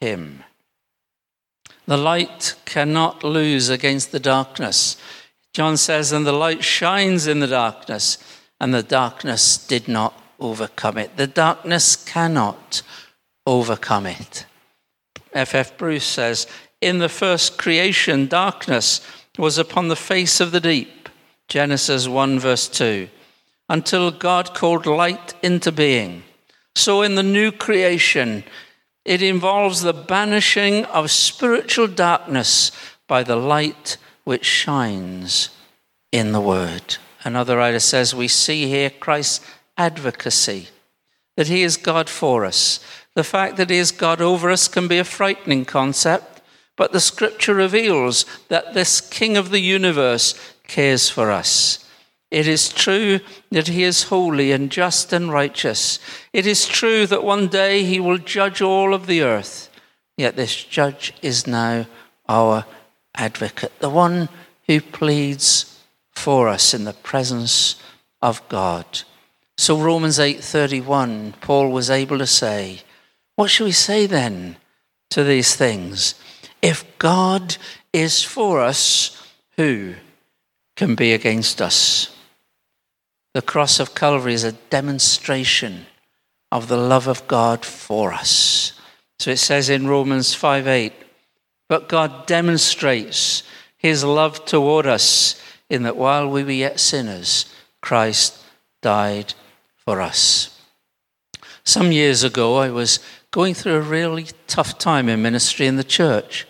Him. 0.00 0.42
The 1.86 1.96
light 1.96 2.56
cannot 2.64 3.24
lose 3.24 3.68
against 3.68 4.12
the 4.12 4.20
darkness. 4.20 4.96
John 5.54 5.76
says, 5.76 6.12
and 6.12 6.26
the 6.26 6.32
light 6.32 6.62
shines 6.62 7.26
in 7.26 7.40
the 7.40 7.46
darkness, 7.46 8.18
and 8.60 8.74
the 8.74 8.82
darkness 8.82 9.56
did 9.56 9.88
not 9.88 10.20
overcome 10.38 10.98
it. 10.98 11.16
The 11.16 11.26
darkness 11.26 11.96
cannot 11.96 12.82
overcome 13.46 14.06
it. 14.06 14.44
F. 15.38 15.54
F. 15.54 15.78
Bruce 15.78 16.04
says, 16.04 16.46
In 16.80 16.98
the 16.98 17.08
first 17.08 17.58
creation, 17.58 18.26
darkness 18.26 19.00
was 19.38 19.56
upon 19.56 19.88
the 19.88 19.96
face 19.96 20.40
of 20.40 20.50
the 20.50 20.60
deep. 20.60 21.08
Genesis 21.46 22.08
1, 22.08 22.40
verse 22.40 22.68
2. 22.68 23.08
Until 23.68 24.10
God 24.10 24.52
called 24.54 24.84
light 24.84 25.34
into 25.42 25.70
being. 25.70 26.24
So 26.74 27.02
in 27.02 27.14
the 27.14 27.22
new 27.22 27.52
creation, 27.52 28.44
it 29.04 29.22
involves 29.22 29.82
the 29.82 29.92
banishing 29.92 30.84
of 30.86 31.10
spiritual 31.10 31.86
darkness 31.86 32.72
by 33.06 33.22
the 33.22 33.36
light 33.36 33.96
which 34.24 34.44
shines 34.44 35.50
in 36.12 36.32
the 36.32 36.40
Word. 36.40 36.96
Another 37.24 37.56
writer 37.56 37.80
says, 37.80 38.14
We 38.14 38.28
see 38.28 38.66
here 38.68 38.90
Christ's 38.90 39.44
advocacy, 39.76 40.68
that 41.36 41.48
He 41.48 41.62
is 41.62 41.76
God 41.76 42.08
for 42.08 42.44
us. 42.44 42.80
The 43.18 43.24
fact 43.24 43.56
that 43.56 43.68
He 43.68 43.78
is 43.78 43.90
God 43.90 44.20
over 44.20 44.48
us 44.48 44.68
can 44.68 44.86
be 44.86 45.00
a 45.00 45.02
frightening 45.02 45.64
concept, 45.64 46.40
but 46.76 46.92
the 46.92 47.00
Scripture 47.00 47.52
reveals 47.52 48.24
that 48.46 48.74
this 48.74 49.00
King 49.00 49.36
of 49.36 49.50
the 49.50 49.58
universe 49.58 50.36
cares 50.68 51.10
for 51.10 51.32
us. 51.32 51.84
It 52.30 52.46
is 52.46 52.68
true 52.68 53.18
that 53.50 53.66
he 53.66 53.82
is 53.82 54.04
holy 54.04 54.52
and 54.52 54.70
just 54.70 55.12
and 55.12 55.32
righteous. 55.32 55.98
It 56.32 56.46
is 56.46 56.64
true 56.64 57.08
that 57.08 57.24
one 57.24 57.48
day 57.48 57.82
he 57.82 57.98
will 57.98 58.18
judge 58.18 58.62
all 58.62 58.94
of 58.94 59.08
the 59.08 59.22
earth. 59.22 59.68
Yet 60.16 60.36
this 60.36 60.54
judge 60.62 61.12
is 61.20 61.44
now 61.44 61.86
our 62.28 62.66
advocate, 63.16 63.80
the 63.80 63.90
one 63.90 64.28
who 64.68 64.80
pleads 64.80 65.82
for 66.12 66.46
us 66.46 66.72
in 66.72 66.84
the 66.84 66.92
presence 66.92 67.82
of 68.22 68.48
God. 68.48 69.02
So 69.56 69.76
Romans 69.76 70.20
8:31 70.20 71.32
Paul 71.40 71.72
was 71.72 71.90
able 71.90 72.18
to 72.18 72.26
say, 72.28 72.82
what 73.38 73.50
shall 73.50 73.66
we 73.66 73.72
say 73.72 74.04
then 74.04 74.56
to 75.10 75.22
these 75.22 75.54
things? 75.54 76.16
If 76.60 76.84
God 76.98 77.56
is 77.92 78.24
for 78.24 78.60
us, 78.60 79.16
who 79.56 79.94
can 80.74 80.96
be 80.96 81.12
against 81.12 81.62
us? 81.62 82.16
The 83.34 83.42
cross 83.42 83.78
of 83.78 83.94
Calvary 83.94 84.34
is 84.34 84.42
a 84.42 84.58
demonstration 84.70 85.86
of 86.50 86.66
the 86.66 86.76
love 86.76 87.06
of 87.06 87.28
God 87.28 87.64
for 87.64 88.12
us. 88.12 88.72
So 89.20 89.30
it 89.30 89.36
says 89.36 89.68
in 89.68 89.86
Romans 89.86 90.34
5 90.34 90.66
8, 90.66 90.92
but 91.68 91.88
God 91.88 92.26
demonstrates 92.26 93.44
his 93.76 94.02
love 94.02 94.46
toward 94.46 94.84
us 94.84 95.40
in 95.70 95.84
that 95.84 95.96
while 95.96 96.28
we 96.28 96.42
were 96.42 96.50
yet 96.50 96.80
sinners, 96.80 97.54
Christ 97.82 98.36
died 98.82 99.34
for 99.76 100.00
us. 100.00 100.58
Some 101.62 101.92
years 101.92 102.24
ago, 102.24 102.56
I 102.56 102.70
was 102.70 102.98
going 103.38 103.54
through 103.54 103.76
a 103.76 103.80
really 103.80 104.26
tough 104.48 104.78
time 104.78 105.08
in 105.08 105.22
ministry 105.22 105.68
in 105.68 105.76
the 105.76 105.84
church. 105.84 106.44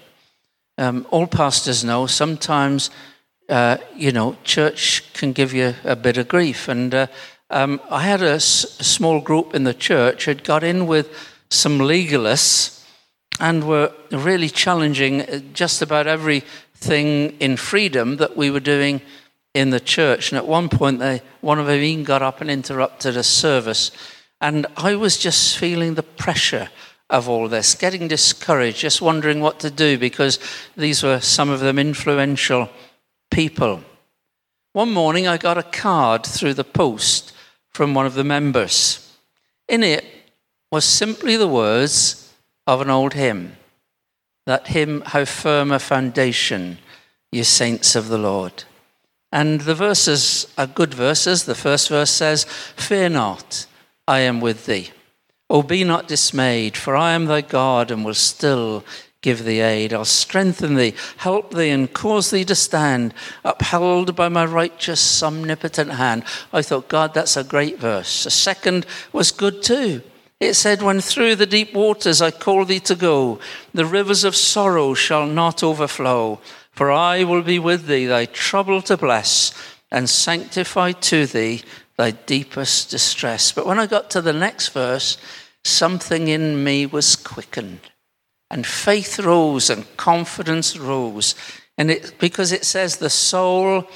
Um, 0.79 1.07
all 1.11 1.27
pastors 1.27 1.85
know 1.85 2.07
sometimes, 2.07 2.89
uh, 3.51 3.77
you 3.95 4.11
know, 4.11 4.39
church 4.43 5.13
can 5.13 5.35
give 5.35 5.53
you 5.53 5.75
a 5.85 5.95
bit 5.95 6.17
of 6.17 6.29
grief. 6.29 6.67
And 6.67 6.95
uh, 6.95 7.07
um, 7.51 7.79
I 7.91 8.05
had 8.05 8.23
a, 8.23 8.37
s- 8.37 8.81
a 8.81 8.85
small 8.85 9.21
group 9.21 9.55
in 9.55 9.65
the 9.65 9.75
church 9.75 10.25
had 10.25 10.45
got 10.45 10.65
in 10.65 10.87
with 10.87 11.11
some 11.51 11.79
legalists 11.79 12.83
and 13.39 13.69
were 13.69 13.93
really 14.11 14.49
challenging 14.49 15.45
just 15.53 15.83
about 15.83 16.07
everything 16.07 17.37
in 17.39 17.59
freedom 17.59 18.17
that 18.17 18.35
we 18.35 18.51
were 18.51 18.61
doing 18.61 19.03
in 19.53 19.69
the 19.69 19.81
church. 19.81 20.33
And 20.33 20.39
at 20.39 20.49
one 20.49 20.71
point, 20.71 21.01
they, 21.01 21.21
one 21.43 21.59
of 21.59 21.67
them 21.67 21.83
even 21.83 22.05
got 22.05 22.23
up 22.23 22.41
and 22.41 22.51
interrupted 22.51 23.15
a 23.15 23.23
service 23.23 23.91
and 24.41 24.67
I 24.77 24.95
was 24.95 25.19
just 25.19 25.59
feeling 25.59 25.95
the 25.95 26.03
pressure 26.03 26.69
of 27.11 27.29
all 27.29 27.49
this, 27.49 27.75
getting 27.75 28.09
discouraged, 28.09 28.79
just 28.79 29.01
wondering 29.01 29.41
what 29.41 29.61
to 29.61 29.71
do 29.71 29.99
because 29.99 30.39
these 30.77 31.03
were 31.03 31.21
some 31.21 31.49
of 31.49 31.61
them 31.61 31.79
influential 31.79 32.69
people. 33.31 33.83
One 34.73 34.93
morning, 34.93 35.27
I 35.27 35.39
got 35.39 35.59
a 35.59 35.63
card 35.63 36.25
through 36.27 36.55
the 36.55 36.65
post 36.65 37.33
from 37.71 37.95
one 37.95 38.07
of 38.07 38.15
the 38.15 38.25
members. 38.25 39.17
In 39.69 39.83
it 39.83 40.05
was 40.71 40.85
simply 40.85 41.37
the 41.37 41.49
words 41.49 42.33
of 42.67 42.81
an 42.81 42.91
old 42.91 43.15
hymn 43.15 43.57
that 44.49 44.69
hymn, 44.69 45.03
How 45.05 45.27
Firm 45.27 45.71
a 45.71 45.79
Foundation, 45.79 46.79
ye 47.31 47.43
saints 47.43 47.95
of 47.95 48.09
the 48.09 48.17
Lord. 48.17 48.65
And 49.31 49.61
the 49.61 49.75
verses 49.75 50.51
are 50.57 50.67
good 50.67 50.95
verses. 50.95 51.45
The 51.45 51.55
first 51.55 51.91
verse 51.91 52.11
says, 52.11 52.45
Fear 52.45 53.11
not. 53.11 53.67
I 54.09 54.21
am 54.21 54.41
with 54.41 54.65
thee. 54.65 54.89
O 55.51 55.63
be 55.63 55.85
not 55.85 56.09
dismayed, 56.09 56.79
for 56.79 56.97
I 56.97 57.13
am 57.13 57.27
thy 57.27 57.43
God 57.43 57.91
and 57.91 58.07
will 58.07 58.15
still 58.15 58.83
give 59.21 59.45
thee 59.45 59.61
aid. 59.61 59.93
I'll 59.93 60.07
strengthen 60.07 60.77
thee, 60.77 60.95
help 61.19 61.53
thee, 61.53 61.69
and 61.69 61.93
cause 61.93 62.31
thee 62.31 62.47
to 62.47 62.55
stand, 62.55 63.13
upheld 63.45 64.17
by 64.17 64.31
my 64.31 64.47
righteous, 64.47 65.23
omnipotent 65.23 65.91
hand. 65.91 66.25
I 66.55 66.63
thought, 66.63 66.89
God, 66.89 67.13
that's 67.13 67.37
a 67.37 67.45
great 67.45 67.79
verse. 67.79 68.25
The 68.25 68.31
second 68.31 68.87
was 69.13 69.31
good 69.31 69.63
too. 69.63 70.01
It 70.41 70.55
said, 70.55 70.81
When 70.81 71.03
through 71.03 71.37
the 71.37 71.45
deep 71.45 71.75
waters 71.75 72.23
I 72.23 72.31
call 72.31 72.65
thee 72.65 72.81
to 72.81 72.95
go, 72.95 73.39
the 73.75 73.85
rivers 73.85 74.25
of 74.25 74.35
sorrow 74.35 74.95
shall 74.95 75.27
not 75.27 75.63
overflow. 75.63 76.41
For 76.73 76.91
I 76.91 77.25
will 77.25 77.43
be 77.43 77.59
with 77.59 77.87
thee, 77.87 78.07
thy 78.07 78.25
trouble 78.25 78.81
to 78.83 78.97
bless, 78.97 79.53
and 79.91 80.09
sanctify 80.09 80.93
to 80.93 81.27
thee 81.27 81.63
thy 81.99 82.13
deepest 82.13 82.91
distress. 82.91 83.53
But 83.53 83.67
when 83.67 83.79
I 83.79 83.87
got 83.87 84.09
to 84.11 84.23
the 84.23 84.33
next 84.33 84.69
verse, 84.69 85.19
something 85.65 86.29
in 86.29 86.65
me 86.65 86.87
was 86.87 87.17
quickened. 87.17 87.81
And 88.51 88.65
faith 88.67 89.19
rose 89.19 89.69
and 89.69 89.85
confidence 89.99 90.79
rose. 90.79 91.35
And 91.77 91.91
it, 91.91 92.15
because 92.19 92.53
it 92.53 92.65
says, 92.65 92.97
the 92.97 93.11
soul 93.11 93.87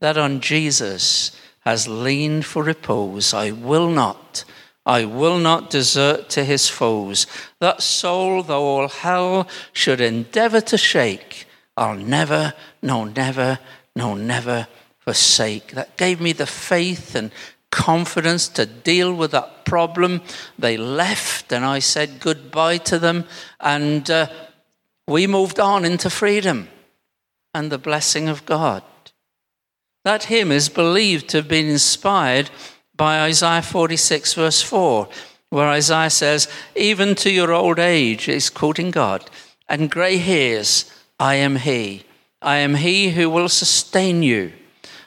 that 0.00 0.16
on 0.16 0.40
Jesus 0.40 1.32
has 1.60 1.88
leaned 1.88 2.46
for 2.46 2.62
repose, 2.62 3.34
I 3.34 3.50
will 3.50 3.90
not, 3.90 4.44
I 4.86 5.04
will 5.04 5.38
not 5.38 5.68
desert 5.68 6.30
to 6.30 6.44
his 6.44 6.68
foes. 6.68 7.26
That 7.60 7.82
soul, 7.82 8.42
though 8.42 8.64
all 8.64 8.88
hell 8.88 9.48
should 9.72 10.00
endeavor 10.00 10.60
to 10.62 10.78
shake, 10.78 11.46
I'll 11.76 11.96
never, 11.96 12.54
no, 12.82 13.04
never, 13.04 13.58
no, 13.94 14.14
never 14.14 14.68
forsake. 15.08 15.68
That 15.68 15.96
gave 15.96 16.20
me 16.20 16.34
the 16.34 16.44
faith 16.44 17.14
and 17.14 17.30
confidence 17.70 18.46
to 18.48 18.66
deal 18.66 19.14
with 19.14 19.30
that 19.30 19.64
problem. 19.64 20.20
They 20.58 20.76
left, 20.76 21.50
and 21.50 21.64
I 21.64 21.78
said 21.78 22.20
goodbye 22.20 22.76
to 22.88 22.98
them, 22.98 23.24
and 23.58 24.10
uh, 24.10 24.26
we 25.06 25.26
moved 25.26 25.58
on 25.58 25.86
into 25.86 26.10
freedom 26.10 26.68
and 27.54 27.72
the 27.72 27.78
blessing 27.78 28.28
of 28.28 28.44
God. 28.44 28.82
That 30.04 30.24
hymn 30.24 30.52
is 30.52 30.68
believed 30.68 31.30
to 31.30 31.38
have 31.38 31.48
been 31.48 31.70
inspired 31.70 32.50
by 32.94 33.20
Isaiah 33.20 33.62
46, 33.62 34.34
verse 34.34 34.60
4, 34.60 35.08
where 35.48 35.68
Isaiah 35.68 36.10
says, 36.10 36.48
Even 36.76 37.14
to 37.14 37.30
your 37.30 37.54
old 37.54 37.78
age, 37.78 38.24
he's 38.24 38.50
quoting 38.50 38.90
God, 38.90 39.30
and 39.70 39.90
grey 39.90 40.18
hairs, 40.18 40.92
I 41.18 41.36
am 41.36 41.56
He. 41.56 42.04
I 42.42 42.56
am 42.56 42.74
He 42.74 43.12
who 43.12 43.30
will 43.30 43.48
sustain 43.48 44.22
you. 44.22 44.52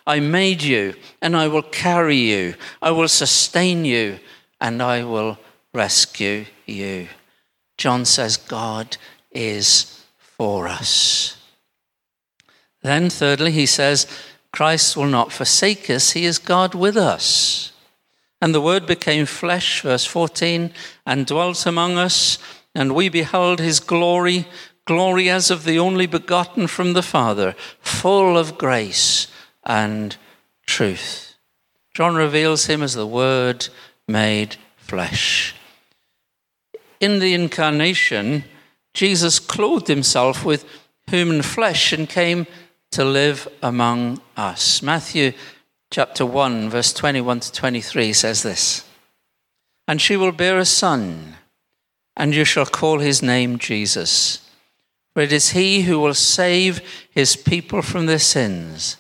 I 0.06 0.20
made 0.20 0.64
you, 0.64 0.96
and 1.22 1.36
I 1.36 1.48
will 1.48 1.62
carry 1.62 2.18
you. 2.18 2.56
I 2.82 2.92
will 2.92 3.08
sustain 3.08 3.86
you, 3.86 4.20
and 4.60 4.82
I 4.82 5.04
will 5.04 5.38
rescue 5.74 6.46
you. 6.66 7.08
John 7.78 8.06
says, 8.06 8.38
God 8.38 8.98
is 9.32 10.04
for 10.18 10.68
us. 10.68 11.38
Then, 12.82 13.10
thirdly, 13.10 13.52
he 13.52 13.66
says, 13.66 14.08
Christ 14.52 14.98
will 14.98 15.08
not 15.08 15.32
forsake 15.32 15.90
us, 15.90 16.12
he 16.12 16.26
is 16.26 16.40
God 16.40 16.74
with 16.76 16.98
us. 16.98 17.72
And 18.42 18.56
the 18.56 18.62
Word 18.62 18.88
became 18.88 19.28
flesh, 19.28 19.82
verse 19.82 20.06
14, 20.06 20.74
and 21.06 21.28
dwelt 21.28 21.66
among 21.68 21.98
us, 21.98 22.40
and 22.74 22.96
we 22.96 23.08
beheld 23.08 23.60
his 23.60 23.80
glory, 23.80 24.48
glory 24.86 25.30
as 25.30 25.52
of 25.52 25.64
the 25.64 25.78
only 25.78 26.08
begotten 26.08 26.66
from 26.66 26.94
the 26.94 27.04
Father, 27.04 27.56
full 27.82 28.36
of 28.36 28.58
grace 28.58 29.28
and 29.64 30.16
truth. 30.66 31.36
John 31.94 32.16
reveals 32.16 32.68
him 32.68 32.82
as 32.82 32.94
the 32.94 33.08
Word 33.08 33.68
made 34.08 34.56
flesh. 34.78 35.56
In 37.00 37.20
the 37.20 37.34
incarnation, 37.34 38.44
Jesus 38.94 39.40
clothed 39.40 39.88
himself 39.88 40.46
with 40.46 40.66
human 41.08 41.42
flesh 41.42 41.94
and 41.94 42.08
came 42.08 42.48
to 42.92 43.04
live 43.04 43.48
among 43.62 44.22
us. 44.38 44.82
Matthew 44.82 45.34
chapter 45.90 46.26
1, 46.26 46.70
verse 46.70 46.94
21 46.94 47.40
to 47.42 47.52
23 47.52 48.14
says 48.14 48.44
this 48.44 48.86
And 49.88 50.02
she 50.02 50.16
will 50.18 50.32
bear 50.32 50.58
a 50.58 50.66
son, 50.66 51.36
and 52.16 52.36
you 52.36 52.46
shall 52.46 52.66
call 52.66 53.00
his 53.00 53.22
name 53.22 53.58
Jesus, 53.58 54.50
for 55.14 55.22
it 55.22 55.32
is 55.32 55.50
he 55.50 55.82
who 55.82 56.00
will 56.00 56.14
save 56.14 56.82
his 57.12 57.36
people 57.36 57.82
from 57.82 58.06
their 58.06 58.20
sins. 58.20 58.98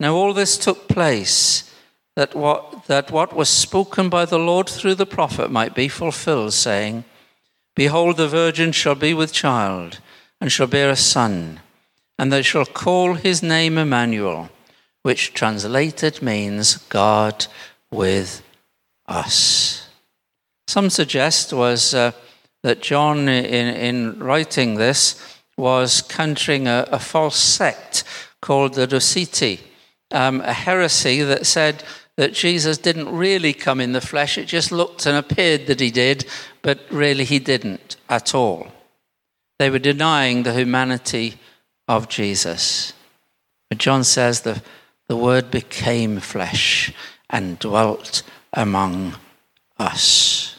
Now, 0.00 0.14
all 0.14 0.32
this 0.32 0.56
took 0.56 0.88
place 0.88 1.70
that 2.16 2.34
what, 2.34 2.86
that 2.86 3.10
what 3.10 3.36
was 3.36 3.50
spoken 3.50 4.08
by 4.08 4.24
the 4.24 4.38
Lord 4.38 4.66
through 4.66 4.94
the 4.94 5.04
prophet 5.04 5.50
might 5.50 5.74
be 5.74 5.88
fulfilled, 5.88 6.54
saying, 6.54 7.04
Behold, 7.76 8.16
the 8.16 8.26
virgin 8.26 8.72
shall 8.72 8.94
be 8.94 9.12
with 9.12 9.32
child, 9.32 10.00
and 10.40 10.50
shall 10.50 10.66
bear 10.66 10.88
a 10.88 10.96
son, 10.96 11.60
and 12.18 12.32
they 12.32 12.40
shall 12.40 12.64
call 12.64 13.14
his 13.14 13.42
name 13.42 13.76
Emmanuel, 13.76 14.48
which 15.02 15.34
translated 15.34 16.22
means 16.22 16.78
God 16.88 17.46
with 17.90 18.42
us. 19.06 19.86
Some 20.66 20.88
suggest 20.88 21.52
was 21.52 21.92
uh, 21.92 22.12
that 22.62 22.80
John, 22.80 23.28
in, 23.28 23.74
in 23.74 24.18
writing 24.18 24.76
this, 24.76 25.36
was 25.58 26.00
countering 26.00 26.66
a, 26.66 26.86
a 26.90 26.98
false 26.98 27.36
sect 27.36 28.02
called 28.40 28.74
the 28.74 28.86
Doceti, 28.86 29.60
um, 30.10 30.40
a 30.40 30.52
heresy 30.52 31.22
that 31.22 31.46
said 31.46 31.82
that 32.16 32.34
Jesus 32.34 32.78
didn't 32.78 33.14
really 33.14 33.52
come 33.52 33.80
in 33.80 33.92
the 33.92 34.00
flesh. 34.00 34.36
It 34.36 34.46
just 34.46 34.72
looked 34.72 35.06
and 35.06 35.16
appeared 35.16 35.66
that 35.66 35.80
he 35.80 35.90
did, 35.90 36.26
but 36.62 36.80
really 36.90 37.24
he 37.24 37.38
didn't 37.38 37.96
at 38.08 38.34
all. 38.34 38.68
They 39.58 39.70
were 39.70 39.78
denying 39.78 40.42
the 40.42 40.54
humanity 40.54 41.36
of 41.88 42.08
Jesus. 42.08 42.92
But 43.68 43.78
John 43.78 44.04
says 44.04 44.40
the, 44.40 44.62
the 45.08 45.16
word 45.16 45.50
became 45.50 46.20
flesh 46.20 46.92
and 47.28 47.58
dwelt 47.58 48.22
among 48.52 49.16
us. 49.78 50.56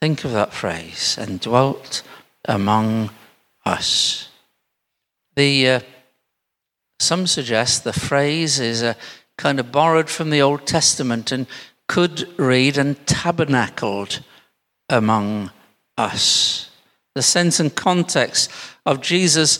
Think 0.00 0.24
of 0.24 0.32
that 0.32 0.52
phrase, 0.52 1.18
and 1.20 1.40
dwelt 1.40 2.02
among 2.46 3.10
us. 3.66 4.28
The, 5.36 5.68
uh, 5.68 5.80
some 7.00 7.26
suggest 7.26 7.82
the 7.82 7.94
phrase 7.94 8.60
is 8.60 8.82
a 8.82 8.96
kind 9.38 9.58
of 9.58 9.72
borrowed 9.72 10.10
from 10.10 10.28
the 10.28 10.42
Old 10.42 10.66
Testament 10.66 11.32
and 11.32 11.46
could 11.88 12.28
read 12.38 12.76
and 12.76 13.04
tabernacled 13.06 14.20
among 14.88 15.50
us. 15.96 16.70
The 17.14 17.22
sense 17.22 17.58
and 17.58 17.74
context 17.74 18.50
of 18.84 19.00
Jesus' 19.00 19.58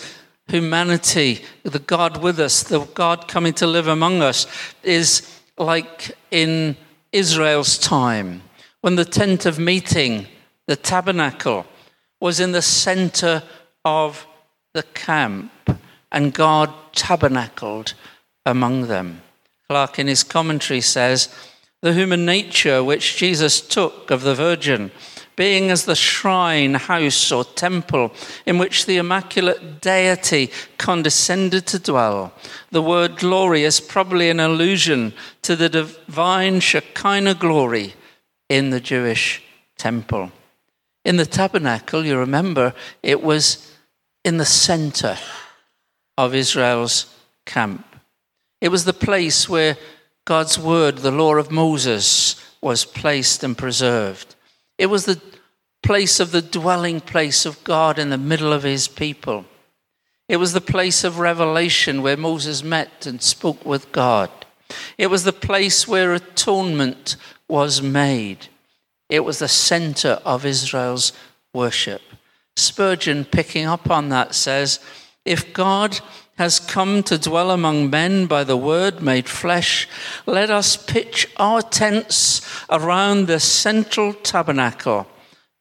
humanity, 0.48 1.42
the 1.62 1.78
God 1.78 2.22
with 2.22 2.38
us, 2.38 2.62
the 2.62 2.80
God 2.80 3.26
coming 3.26 3.54
to 3.54 3.66
live 3.66 3.88
among 3.88 4.20
us, 4.20 4.46
is 4.82 5.40
like 5.56 6.16
in 6.30 6.76
Israel's 7.10 7.78
time 7.78 8.42
when 8.82 8.96
the 8.96 9.04
tent 9.04 9.46
of 9.46 9.58
meeting, 9.58 10.26
the 10.66 10.76
tabernacle, 10.76 11.64
was 12.20 12.38
in 12.38 12.52
the 12.52 12.62
center 12.62 13.42
of 13.84 14.26
the 14.74 14.82
camp 14.82 15.50
and 16.12 16.34
God 16.34 16.72
tabernacled 16.92 17.94
among 18.44 18.88
them. 18.88 19.22
Clarke, 19.68 19.98
in 20.00 20.06
his 20.08 20.24
commentary, 20.24 20.80
says 20.80 21.28
the 21.82 21.94
human 21.94 22.26
nature 22.26 22.82
which 22.82 23.16
Jesus 23.16 23.60
took 23.60 24.10
of 24.10 24.22
the 24.22 24.34
Virgin, 24.34 24.90
being 25.36 25.70
as 25.70 25.84
the 25.84 25.94
shrine, 25.94 26.74
house, 26.74 27.32
or 27.32 27.44
temple 27.44 28.12
in 28.44 28.58
which 28.58 28.84
the 28.84 28.98
immaculate 28.98 29.80
deity 29.80 30.50
condescended 30.76 31.66
to 31.68 31.78
dwell. 31.78 32.32
The 32.70 32.82
word 32.82 33.16
glory 33.16 33.62
is 33.62 33.80
probably 33.80 34.28
an 34.28 34.40
allusion 34.40 35.14
to 35.42 35.56
the 35.56 35.68
divine 35.68 36.60
Shekinah 36.60 37.36
glory 37.36 37.94
in 38.48 38.70
the 38.70 38.80
Jewish 38.80 39.42
temple. 39.78 40.32
In 41.04 41.16
the 41.16 41.24
tabernacle, 41.24 42.04
you 42.04 42.18
remember, 42.18 42.74
it 43.02 43.22
was 43.22 43.72
in 44.24 44.36
the 44.36 44.44
center 44.44 45.16
of 46.24 46.34
Israel's 46.34 47.06
camp. 47.46 47.84
It 48.60 48.68
was 48.68 48.84
the 48.84 48.92
place 48.92 49.48
where 49.48 49.78
God's 50.26 50.58
word, 50.58 50.98
the 50.98 51.10
law 51.10 51.36
of 51.36 51.50
Moses, 51.50 52.36
was 52.60 52.84
placed 52.84 53.42
and 53.42 53.56
preserved. 53.56 54.34
It 54.76 54.86
was 54.86 55.06
the 55.06 55.20
place 55.82 56.20
of 56.20 56.30
the 56.30 56.42
dwelling 56.42 57.00
place 57.00 57.46
of 57.46 57.64
God 57.64 57.98
in 57.98 58.10
the 58.10 58.18
middle 58.18 58.52
of 58.52 58.64
his 58.64 58.86
people. 58.86 59.46
It 60.28 60.36
was 60.36 60.52
the 60.52 60.60
place 60.60 61.04
of 61.04 61.18
revelation 61.18 62.02
where 62.02 62.18
Moses 62.18 62.62
met 62.62 63.06
and 63.06 63.22
spoke 63.22 63.64
with 63.64 63.90
God. 63.90 64.30
It 64.98 65.06
was 65.06 65.24
the 65.24 65.32
place 65.32 65.88
where 65.88 66.12
atonement 66.12 67.16
was 67.48 67.80
made. 67.80 68.48
It 69.08 69.20
was 69.20 69.38
the 69.38 69.48
center 69.48 70.20
of 70.24 70.44
Israel's 70.44 71.14
worship. 71.54 72.02
Spurgeon, 72.56 73.24
picking 73.24 73.66
up 73.66 73.90
on 73.90 74.10
that, 74.10 74.34
says 74.34 74.80
if 75.30 75.52
God 75.52 76.00
has 76.38 76.58
come 76.58 77.02
to 77.04 77.18
dwell 77.18 77.50
among 77.50 77.88
men 77.90 78.26
by 78.26 78.42
the 78.42 78.56
word 78.56 79.00
made 79.00 79.28
flesh, 79.28 79.86
let 80.26 80.50
us 80.50 80.76
pitch 80.76 81.28
our 81.36 81.62
tents 81.62 82.40
around 82.68 83.26
the 83.26 83.38
central 83.38 84.12
tabernacle. 84.12 85.06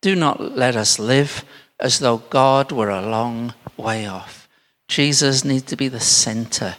Do 0.01 0.15
not 0.15 0.39
let 0.39 0.75
us 0.75 0.97
live 0.97 1.43
as 1.79 1.99
though 1.99 2.17
God 2.29 2.71
were 2.71 2.89
a 2.89 3.07
long 3.07 3.53
way 3.77 4.07
off. 4.07 4.47
Jesus 4.87 5.45
needs 5.45 5.65
to 5.65 5.75
be 5.75 5.87
the 5.87 5.99
center 5.99 6.77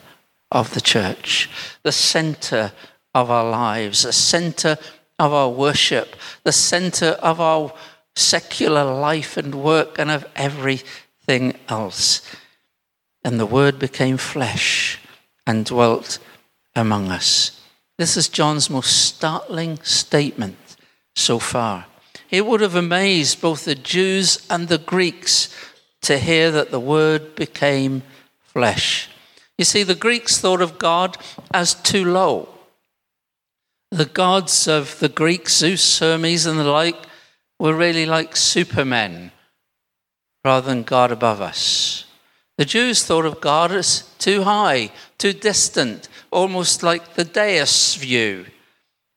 of 0.51 0.75
the 0.75 0.81
church, 0.81 1.49
the 1.85 1.93
center 1.93 2.73
of 3.15 3.31
our 3.31 3.49
lives, 3.49 4.03
the 4.03 4.13
center 4.13 4.77
of 5.19 5.33
our 5.33 5.49
worship, 5.49 6.17
the 6.43 6.53
center 6.53 7.19
of 7.23 7.41
our 7.41 7.73
secular 8.17 8.85
life 8.85 9.37
and 9.37 9.55
work 9.55 9.99
and 9.99 10.11
of 10.11 10.27
everything 10.35 11.55
else. 11.69 12.23
And 13.25 13.39
the 13.39 13.47
Word 13.47 13.79
became 13.79 14.17
flesh 14.17 14.99
and 15.47 15.65
dwelt 15.65 16.19
among 16.75 17.11
us. 17.11 17.61
This 17.99 18.17
is 18.17 18.29
John's 18.29 18.71
most 18.71 19.05
startling 19.05 19.79
statement 19.83 20.57
so 21.15 21.39
far. 21.39 21.87
It 22.31 22.47
would 22.47 22.61
have 22.61 22.77
amazed 22.77 23.41
both 23.41 23.65
the 23.65 23.75
Jews 23.75 24.47
and 24.49 24.69
the 24.69 24.79
Greeks 24.79 25.55
to 26.03 26.19
hear 26.19 26.51
that 26.51 26.71
the 26.71 26.81
Word 26.81 27.35
became 27.35 28.03
flesh. 28.39 29.11
You 29.59 29.65
see, 29.65 29.83
the 29.83 29.95
Greeks 29.95 30.39
thought 30.39 30.63
of 30.63 30.79
God 30.79 31.19
as 31.53 31.75
too 31.75 32.05
low. 32.05 32.49
The 33.91 34.07
gods 34.07 34.67
of 34.69 34.99
the 35.01 35.09
Greeks, 35.09 35.57
Zeus, 35.57 35.99
Hermes, 35.99 36.47
and 36.47 36.59
the 36.59 36.65
like, 36.65 36.97
were 37.59 37.75
really 37.75 38.07
like 38.07 38.37
supermen 38.37 39.33
rather 40.45 40.69
than 40.69 40.85
God 40.85 41.13
above 41.13 41.43
us. 41.43 42.07
The 42.61 42.67
Jews 42.67 43.03
thought 43.03 43.25
of 43.25 43.41
God 43.41 43.73
as 43.73 44.03
too 44.19 44.43
high, 44.43 44.91
too 45.17 45.33
distant, 45.33 46.11
almost 46.31 46.83
like 46.83 47.15
the 47.15 47.25
deist 47.25 47.97
view. 47.97 48.45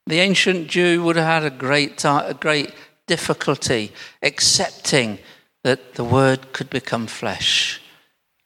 The 0.08 0.22
ancient 0.22 0.70
Jew 0.70 1.04
would 1.04 1.18
have 1.18 1.26
had 1.26 1.44
a 1.44 1.54
great, 1.54 2.06
a 2.06 2.38
great 2.40 2.74
difficulty 3.06 3.92
accepting 4.22 5.20
that 5.66 5.96
the 5.96 6.06
Word 6.06 6.54
could 6.54 6.70
become 6.70 7.06
flesh 7.06 7.82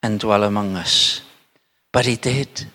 and 0.02 0.20
dwell 0.20 0.44
among 0.44 0.76
us. 0.76 1.22
But 1.94 2.08
He 2.08 2.16
did. 2.16 2.66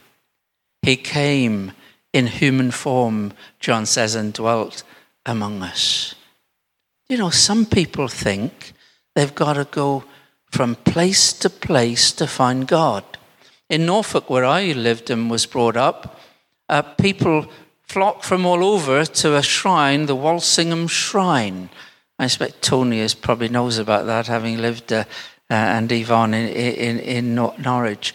He 0.82 0.94
came 0.94 1.72
in 2.12 2.28
human 2.28 2.70
form, 2.70 3.32
John 3.58 3.84
says, 3.84 4.14
and 4.14 4.32
dwelt 4.32 4.84
among 5.26 5.60
us. 5.64 6.14
You 7.08 7.18
know, 7.18 7.30
some 7.30 7.66
people 7.66 8.06
think 8.06 8.74
they've 9.16 9.34
got 9.34 9.54
to 9.54 9.64
go 9.64 10.04
from 10.52 10.76
place 10.76 11.32
to 11.32 11.48
place 11.48 12.12
to 12.12 12.26
find 12.26 12.68
God. 12.68 13.04
In 13.70 13.86
Norfolk, 13.86 14.28
where 14.28 14.44
I 14.44 14.72
lived 14.72 15.08
and 15.10 15.30
was 15.30 15.46
brought 15.46 15.78
up, 15.78 16.20
uh, 16.68 16.82
people 16.82 17.46
flock 17.88 18.22
from 18.22 18.44
all 18.44 18.62
over 18.62 19.06
to 19.06 19.36
a 19.36 19.42
shrine, 19.42 20.06
the 20.06 20.14
Walsingham 20.14 20.88
Shrine. 20.88 21.70
I 22.18 22.26
expect 22.26 22.62
Tony 22.62 23.00
is, 23.00 23.14
probably 23.14 23.48
knows 23.48 23.78
about 23.78 24.04
that, 24.06 24.26
having 24.26 24.58
lived 24.58 24.92
uh, 24.92 25.04
uh, 25.50 25.54
and 25.54 25.90
Yvonne 25.90 26.34
in, 26.34 26.48
in, 26.48 26.98
in 27.00 27.34
Norwich. 27.34 28.14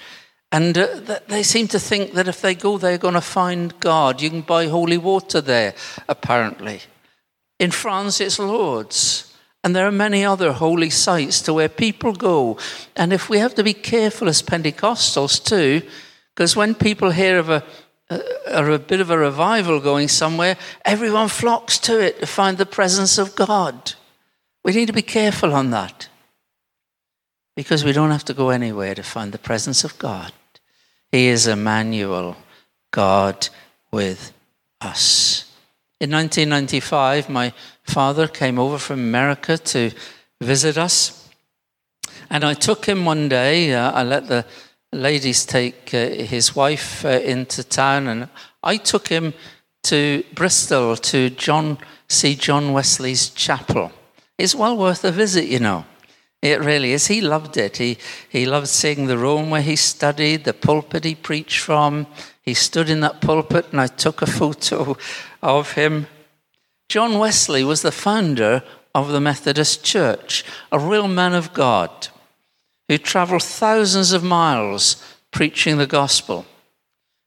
And 0.51 0.77
uh, 0.77 1.19
they 1.27 1.43
seem 1.43 1.67
to 1.69 1.79
think 1.79 2.13
that 2.13 2.27
if 2.27 2.41
they 2.41 2.53
go, 2.53 2.77
they're 2.77 2.99
going 2.99 3.15
to 3.15 3.21
find 3.21 3.77
God. 3.79 4.21
You 4.21 4.29
can 4.29 4.41
buy 4.41 4.67
holy 4.67 4.97
water 4.97 5.41
there, 5.41 5.73
apparently. 6.07 6.81
In 7.59 7.71
France, 7.71 8.21
it's 8.21 8.39
Lourdes. 8.39 9.26
And 9.67 9.75
there 9.75 9.85
are 9.85 9.91
many 9.91 10.23
other 10.23 10.53
holy 10.53 10.89
sites 10.89 11.41
to 11.41 11.53
where 11.53 11.67
people 11.67 12.13
go. 12.13 12.57
And 12.95 13.11
if 13.11 13.27
we 13.27 13.39
have 13.39 13.53
to 13.55 13.65
be 13.65 13.73
careful 13.73 14.29
as 14.29 14.41
Pentecostals 14.41 15.43
too, 15.43 15.81
because 16.33 16.55
when 16.55 16.73
people 16.73 17.11
hear 17.11 17.37
of 17.37 17.49
a, 17.49 17.65
a, 18.09 18.73
a 18.73 18.79
bit 18.79 19.01
of 19.01 19.09
a 19.09 19.17
revival 19.17 19.81
going 19.81 20.07
somewhere, 20.07 20.55
everyone 20.85 21.27
flocks 21.27 21.77
to 21.79 21.99
it 21.99 22.21
to 22.21 22.25
find 22.25 22.57
the 22.57 22.65
presence 22.65 23.17
of 23.17 23.35
God. 23.35 23.95
We 24.63 24.71
need 24.71 24.85
to 24.85 24.93
be 24.93 25.01
careful 25.01 25.53
on 25.53 25.71
that 25.71 26.07
because 27.53 27.83
we 27.83 27.91
don't 27.91 28.11
have 28.11 28.23
to 28.23 28.33
go 28.33 28.51
anywhere 28.51 28.95
to 28.95 29.03
find 29.03 29.33
the 29.33 29.37
presence 29.37 29.83
of 29.83 29.99
God. 29.99 30.31
He 31.11 31.27
is 31.27 31.45
Emmanuel, 31.45 32.37
God 32.91 33.49
with 33.91 34.31
us. 34.79 35.43
In 35.99 36.11
1995, 36.11 37.27
my 37.27 37.51
father 37.87 38.27
came 38.27 38.59
over 38.59 38.77
from 38.77 38.99
America 38.99 39.57
to 39.57 39.91
visit 40.41 40.77
us. 40.77 41.29
And 42.29 42.43
I 42.43 42.53
took 42.53 42.85
him 42.85 43.05
one 43.05 43.29
day. 43.29 43.73
Uh, 43.73 43.91
I 43.91 44.03
let 44.03 44.27
the 44.27 44.45
ladies 44.91 45.45
take 45.45 45.93
uh, 45.93 46.09
his 46.09 46.55
wife 46.55 47.05
uh, 47.05 47.09
into 47.09 47.63
town, 47.63 48.07
and 48.07 48.29
I 48.63 48.77
took 48.77 49.07
him 49.07 49.33
to 49.83 50.23
Bristol 50.33 50.95
to 50.97 51.29
John, 51.29 51.77
see 52.09 52.35
John 52.35 52.73
Wesley's 52.73 53.29
chapel. 53.29 53.91
It's 54.37 54.55
well 54.55 54.77
worth 54.77 55.03
a 55.03 55.11
visit, 55.11 55.45
you 55.45 55.59
know. 55.59 55.85
It 56.41 56.59
really 56.59 56.91
is. 56.91 57.07
He 57.07 57.21
loved 57.21 57.57
it. 57.57 57.77
He, 57.77 57.97
he 58.29 58.45
loved 58.45 58.67
seeing 58.67 59.07
the 59.07 59.17
room 59.17 59.49
where 59.49 59.61
he 59.61 59.75
studied, 59.75 60.43
the 60.43 60.53
pulpit 60.53 61.03
he 61.03 61.15
preached 61.15 61.59
from. 61.59 62.05
He 62.43 62.53
stood 62.53 62.89
in 62.89 62.99
that 62.99 63.21
pulpit, 63.21 63.67
and 63.71 63.81
I 63.81 63.87
took 63.87 64.21
a 64.21 64.27
photo 64.39 64.97
of 65.41 65.71
him. 65.71 66.07
John 66.89 67.19
Wesley 67.19 67.63
was 67.63 67.81
the 67.81 67.91
founder 67.91 68.63
of 68.95 69.09
the 69.09 69.19
Methodist 69.19 69.83
Church, 69.83 70.45
a 70.71 70.79
real 70.79 71.07
man 71.07 71.33
of 71.33 71.53
God 71.53 72.07
who 72.87 72.97
traveled 72.97 73.43
thousands 73.43 74.13
of 74.13 74.23
miles 74.23 75.03
preaching 75.31 75.77
the 75.77 75.87
gospel. 75.87 76.45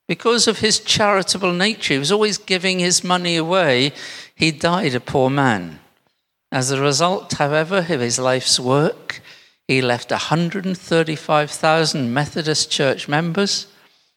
Because 0.09 0.49
of 0.49 0.61
his 0.61 0.81
charitable 0.81 1.53
nature, 1.53 1.92
he 1.94 1.99
was 1.99 2.11
always 2.11 2.38
giving 2.38 2.79
his 2.79 3.05
money 3.05 3.37
away. 3.37 3.92
He 4.35 4.51
died 4.51 4.94
a 4.94 5.01
poor 5.01 5.31
man. 5.31 5.81
As 6.51 6.70
a 6.70 6.81
result, 6.81 7.35
however, 7.35 7.79
of 7.79 7.87
his 7.87 8.18
life's 8.18 8.59
work, 8.59 9.20
he 9.68 9.81
left 9.81 10.11
135,000 10.11 12.12
Methodist 12.12 12.73
church 12.73 13.07
members. 13.07 13.68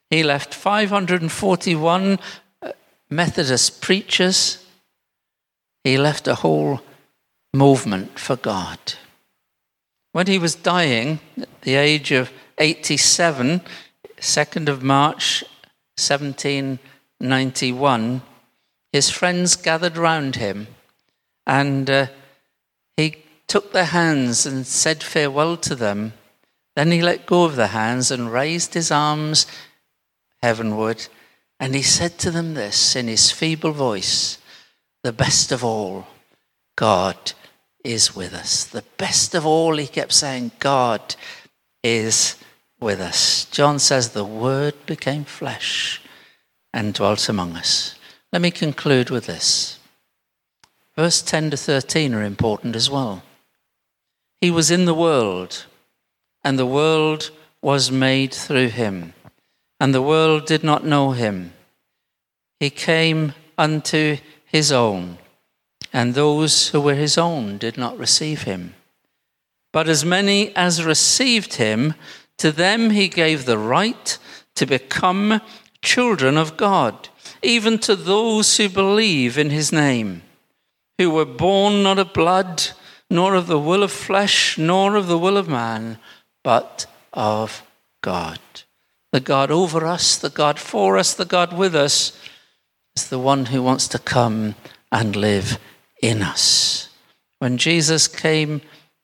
He 0.09 0.23
left 0.23 0.55
541 0.55 2.17
uh, 2.61 2.71
Methodist 3.09 3.81
preachers. 3.81 4.62
He 5.83 5.97
left 5.97 6.27
a 6.27 6.35
whole 6.35 6.81
movement 7.53 8.17
for 8.17 8.35
God. 8.35 8.79
When 10.13 10.27
he 10.27 10.37
was 10.37 10.55
dying 10.55 11.19
at 11.39 11.61
the 11.61 11.75
age 11.75 12.11
of 12.11 12.31
87, 12.57 13.61
2nd 14.17 14.69
of 14.69 14.83
March 14.83 15.43
1791, 15.97 18.21
his 18.91 19.09
friends 19.09 19.55
gathered 19.55 19.97
round 19.97 20.35
him 20.37 20.67
and 21.45 21.89
uh, 21.89 22.07
he 22.95 23.17
took 23.47 23.73
their 23.73 23.85
hands 23.85 24.45
and 24.45 24.65
said 24.65 25.03
farewell 25.03 25.57
to 25.57 25.75
them. 25.75 26.13
Then 26.75 26.91
he 26.91 27.01
let 27.01 27.25
go 27.25 27.43
of 27.43 27.55
the 27.55 27.67
hands 27.67 28.11
and 28.11 28.31
raised 28.31 28.73
his 28.73 28.91
arms 28.91 29.45
heavenward. 30.41 31.07
And 31.59 31.75
he 31.75 31.81
said 31.81 32.17
to 32.19 32.31
them 32.31 32.53
this 32.53 32.95
in 32.95 33.07
his 33.07 33.31
feeble 33.31 33.71
voice 33.71 34.37
The 35.03 35.13
best 35.13 35.51
of 35.51 35.63
all, 35.65 36.07
God 36.77 37.33
is 37.83 38.15
with 38.15 38.33
us. 38.33 38.63
The 38.63 38.85
best 38.97 39.35
of 39.35 39.45
all, 39.45 39.75
he 39.75 39.85
kept 39.85 40.13
saying, 40.13 40.51
God 40.59 41.15
is 41.83 42.37
with 42.79 43.01
us. 43.01 43.45
John 43.45 43.79
says, 43.79 44.09
The 44.09 44.23
Word 44.23 44.73
became 44.85 45.25
flesh 45.25 46.01
and 46.73 46.93
dwelt 46.93 47.27
among 47.27 47.57
us. 47.57 47.95
Let 48.31 48.41
me 48.41 48.49
conclude 48.49 49.09
with 49.09 49.25
this. 49.25 49.77
Verse 50.95 51.21
10 51.21 51.51
to 51.51 51.57
13 51.57 52.13
are 52.13 52.23
important 52.23 52.75
as 52.75 52.89
well. 52.89 53.23
He 54.39 54.51
was 54.51 54.71
in 54.71 54.85
the 54.85 54.93
world, 54.93 55.65
and 56.43 56.57
the 56.57 56.65
world 56.65 57.31
was 57.61 57.91
made 57.91 58.33
through 58.33 58.69
him, 58.69 59.13
and 59.79 59.93
the 59.93 60.01
world 60.01 60.45
did 60.45 60.63
not 60.63 60.85
know 60.85 61.11
him. 61.11 61.53
He 62.59 62.69
came 62.69 63.33
unto 63.57 64.17
his 64.53 64.71
own, 64.71 65.17
and 65.91 66.13
those 66.13 66.69
who 66.69 66.79
were 66.79 66.95
his 66.95 67.17
own 67.17 67.57
did 67.57 67.77
not 67.77 67.97
receive 67.97 68.43
him. 68.43 68.75
But 69.73 69.89
as 69.89 70.05
many 70.05 70.55
as 70.55 70.85
received 70.85 71.55
him, 71.55 71.95
to 72.37 72.51
them 72.51 72.91
he 72.91 73.09
gave 73.09 73.43
the 73.43 73.57
right 73.57 74.17
to 74.55 74.65
become 74.65 75.41
children 75.81 76.37
of 76.37 76.55
God, 76.55 77.09
even 77.41 77.77
to 77.79 77.95
those 77.95 78.55
who 78.55 78.69
believe 78.69 79.37
in 79.37 79.49
his 79.49 79.73
name 79.73 80.21
who 80.97 81.09
were 81.09 81.25
born 81.25 81.83
not 81.83 81.99
of 81.99 82.13
blood, 82.13 82.69
nor 83.09 83.35
of 83.35 83.47
the 83.47 83.59
will 83.59 83.83
of 83.83 83.91
flesh, 83.91 84.57
nor 84.57 84.95
of 84.95 85.07
the 85.07 85.17
will 85.17 85.37
of 85.37 85.49
man, 85.49 85.97
but 86.43 86.85
of 87.13 87.63
God. 88.01 88.39
The 89.11 89.19
God 89.19 89.51
over 89.51 89.85
us, 89.85 90.17
the 90.17 90.29
God 90.29 90.59
for 90.59 90.97
us, 90.97 91.13
the 91.13 91.25
God 91.25 91.57
with 91.57 91.75
us 91.75 92.17
is 92.95 93.09
the 93.09 93.19
one 93.19 93.47
who 93.47 93.61
wants 93.61 93.87
to 93.89 93.99
come 93.99 94.55
and 94.91 95.15
live 95.15 95.59
in 96.01 96.21
us. 96.21 96.89
When 97.39 97.57
Jesus 97.57 98.07
came 98.07 98.61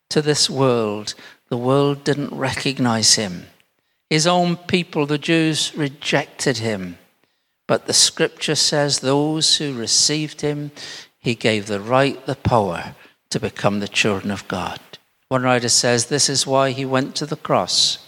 to 0.09 0.21
this 0.21 0.49
world, 0.49 1.13
the 1.49 1.57
world 1.57 2.03
didn't 2.03 2.33
recognize 2.33 3.15
him. 3.15 3.47
His 4.09 4.25
own 4.25 4.57
people, 4.57 5.05
the 5.05 5.17
Jews, 5.17 5.75
rejected 5.75 6.57
him. 6.59 6.97
But 7.67 7.85
the 7.85 7.93
scripture 7.93 8.55
says 8.55 8.99
those 8.99 9.57
who 9.57 9.73
received 9.73 10.41
him, 10.41 10.71
he 11.19 11.35
gave 11.35 11.67
the 11.67 11.79
right, 11.79 12.23
the 12.25 12.35
power 12.35 12.95
to 13.29 13.39
become 13.39 13.79
the 13.79 13.87
children 13.87 14.31
of 14.31 14.47
God. 14.47 14.79
One 15.27 15.43
writer 15.43 15.69
says 15.69 16.05
this 16.05 16.29
is 16.29 16.47
why 16.47 16.71
he 16.71 16.85
went 16.85 17.15
to 17.15 17.27
the 17.27 17.35
cross. 17.35 17.99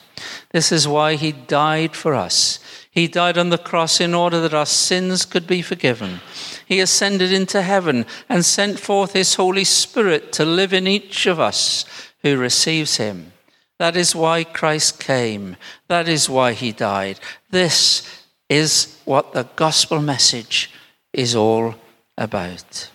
This 0.51 0.71
is 0.71 0.87
why 0.87 1.15
he 1.15 1.31
died 1.31 1.95
for 1.95 2.15
us. 2.15 2.59
He 2.91 3.07
died 3.07 3.37
on 3.37 3.49
the 3.49 3.57
cross 3.57 4.01
in 4.01 4.13
order 4.13 4.41
that 4.41 4.53
our 4.53 4.65
sins 4.65 5.25
could 5.25 5.47
be 5.47 5.61
forgiven. 5.61 6.19
He 6.65 6.81
ascended 6.81 7.31
into 7.31 7.61
heaven 7.61 8.05
and 8.27 8.45
sent 8.45 8.79
forth 8.79 9.13
his 9.13 9.35
Holy 9.35 9.63
Spirit 9.63 10.33
to 10.33 10.45
live 10.45 10.73
in 10.73 10.87
each 10.87 11.25
of 11.25 11.39
us 11.39 11.85
who 12.21 12.37
receives 12.37 12.97
him. 12.97 13.31
That 13.79 13.95
is 13.95 14.13
why 14.13 14.43
Christ 14.43 14.99
came. 14.99 15.55
That 15.87 16.07
is 16.07 16.29
why 16.29 16.51
he 16.51 16.71
died. 16.73 17.19
This 17.49 18.25
is 18.49 18.99
what 19.05 19.33
the 19.33 19.47
gospel 19.55 20.01
message 20.01 20.69
is 21.13 21.33
all 21.33 21.75
about. 22.17 22.89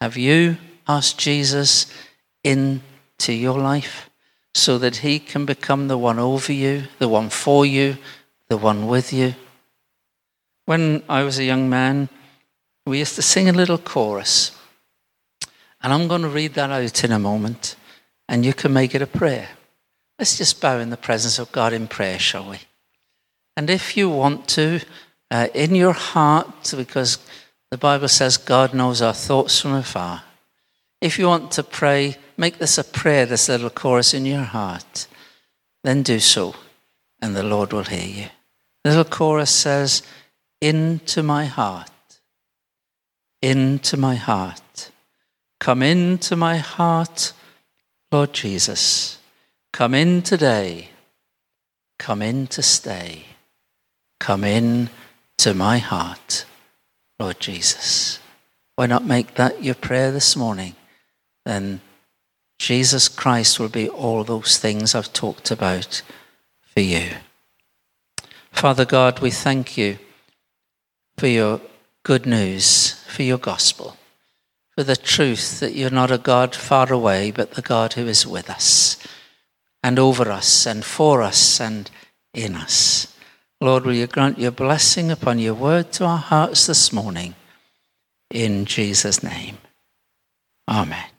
Have 0.00 0.16
you 0.16 0.56
asked 0.88 1.18
Jesus 1.18 1.92
into 2.42 3.32
your 3.32 3.58
life 3.58 4.08
so 4.54 4.78
that 4.78 4.96
he 4.96 5.18
can 5.18 5.44
become 5.44 5.88
the 5.88 5.98
one 5.98 6.18
over 6.18 6.52
you, 6.52 6.84
the 6.98 7.08
one 7.08 7.28
for 7.28 7.66
you, 7.66 7.98
the 8.48 8.56
one 8.56 8.86
with 8.86 9.12
you? 9.12 9.34
When 10.66 11.02
I 11.08 11.22
was 11.22 11.38
a 11.38 11.44
young 11.44 11.68
man, 11.68 12.08
we 12.84 12.98
used 12.98 13.14
to 13.16 13.22
sing 13.22 13.48
a 13.48 13.52
little 13.52 13.78
chorus. 13.78 14.56
And 15.82 15.92
I'm 15.92 16.08
going 16.08 16.22
to 16.22 16.28
read 16.28 16.54
that 16.54 16.70
out 16.70 17.04
in 17.04 17.12
a 17.12 17.18
moment, 17.18 17.76
and 18.28 18.44
you 18.44 18.52
can 18.52 18.72
make 18.72 18.94
it 18.94 19.02
a 19.02 19.06
prayer. 19.06 19.50
Let's 20.18 20.38
just 20.38 20.60
bow 20.60 20.78
in 20.78 20.90
the 20.90 20.96
presence 20.96 21.38
of 21.38 21.52
God 21.52 21.72
in 21.72 21.88
prayer, 21.88 22.18
shall 22.18 22.50
we? 22.50 22.58
And 23.56 23.70
if 23.70 23.96
you 23.96 24.08
want 24.08 24.48
to, 24.48 24.80
uh, 25.30 25.48
in 25.54 25.74
your 25.74 25.92
heart, 25.92 26.72
because 26.76 27.18
the 27.70 27.78
Bible 27.78 28.08
says 28.08 28.36
God 28.36 28.74
knows 28.74 29.02
our 29.02 29.14
thoughts 29.14 29.60
from 29.60 29.74
afar. 29.74 30.22
If 31.00 31.18
you 31.18 31.26
want 31.26 31.50
to 31.52 31.62
pray, 31.62 32.16
make 32.36 32.58
this 32.58 32.78
a 32.78 32.84
prayer, 32.84 33.26
this 33.26 33.48
little 33.48 33.70
chorus 33.70 34.14
in 34.14 34.24
your 34.24 34.42
heart. 34.42 35.06
Then 35.84 36.02
do 36.02 36.18
so, 36.20 36.54
and 37.20 37.36
the 37.36 37.42
Lord 37.42 37.72
will 37.72 37.84
hear 37.84 38.06
you. 38.06 38.26
Little 38.86 39.02
chorus 39.02 39.50
says, 39.50 40.04
Into 40.60 41.20
my 41.20 41.46
heart, 41.46 41.90
into 43.42 43.96
my 43.96 44.14
heart. 44.14 44.92
Come 45.58 45.82
into 45.82 46.36
my 46.36 46.58
heart, 46.58 47.32
Lord 48.12 48.32
Jesus. 48.32 49.18
Come 49.72 49.92
in 49.92 50.22
today. 50.22 50.90
Come 51.98 52.22
in 52.22 52.46
to 52.46 52.62
stay. 52.62 53.24
Come 54.20 54.44
in 54.44 54.90
to 55.38 55.52
my 55.52 55.78
heart. 55.78 56.44
Lord 57.18 57.40
Jesus. 57.40 58.20
Why 58.76 58.86
not 58.86 59.04
make 59.04 59.34
that 59.34 59.64
your 59.64 59.74
prayer 59.74 60.12
this 60.12 60.36
morning? 60.36 60.76
Then 61.44 61.80
Jesus 62.60 63.08
Christ 63.08 63.58
will 63.58 63.68
be 63.68 63.88
all 63.88 64.22
those 64.22 64.58
things 64.58 64.94
I've 64.94 65.12
talked 65.12 65.50
about 65.50 66.02
for 66.72 66.82
you. 66.82 67.16
Father 68.56 68.86
God, 68.86 69.20
we 69.20 69.30
thank 69.30 69.76
you 69.76 69.98
for 71.18 71.26
your 71.26 71.60
good 72.04 72.24
news, 72.24 72.94
for 73.06 73.22
your 73.22 73.36
gospel, 73.36 73.98
for 74.74 74.82
the 74.82 74.96
truth 74.96 75.60
that 75.60 75.74
you're 75.74 75.90
not 75.90 76.10
a 76.10 76.16
God 76.16 76.54
far 76.54 76.90
away, 76.90 77.30
but 77.30 77.50
the 77.50 77.60
God 77.60 77.92
who 77.92 78.06
is 78.06 78.26
with 78.26 78.48
us 78.48 78.96
and 79.82 79.98
over 79.98 80.30
us 80.32 80.66
and 80.66 80.86
for 80.86 81.20
us 81.20 81.60
and 81.60 81.90
in 82.32 82.54
us. 82.54 83.14
Lord, 83.60 83.84
will 83.84 83.92
you 83.92 84.06
grant 84.06 84.38
your 84.38 84.52
blessing 84.52 85.10
upon 85.10 85.38
your 85.38 85.54
word 85.54 85.92
to 85.92 86.06
our 86.06 86.18
hearts 86.18 86.66
this 86.66 86.94
morning? 86.94 87.34
In 88.30 88.64
Jesus' 88.64 89.22
name. 89.22 89.58
Amen. 90.66 91.15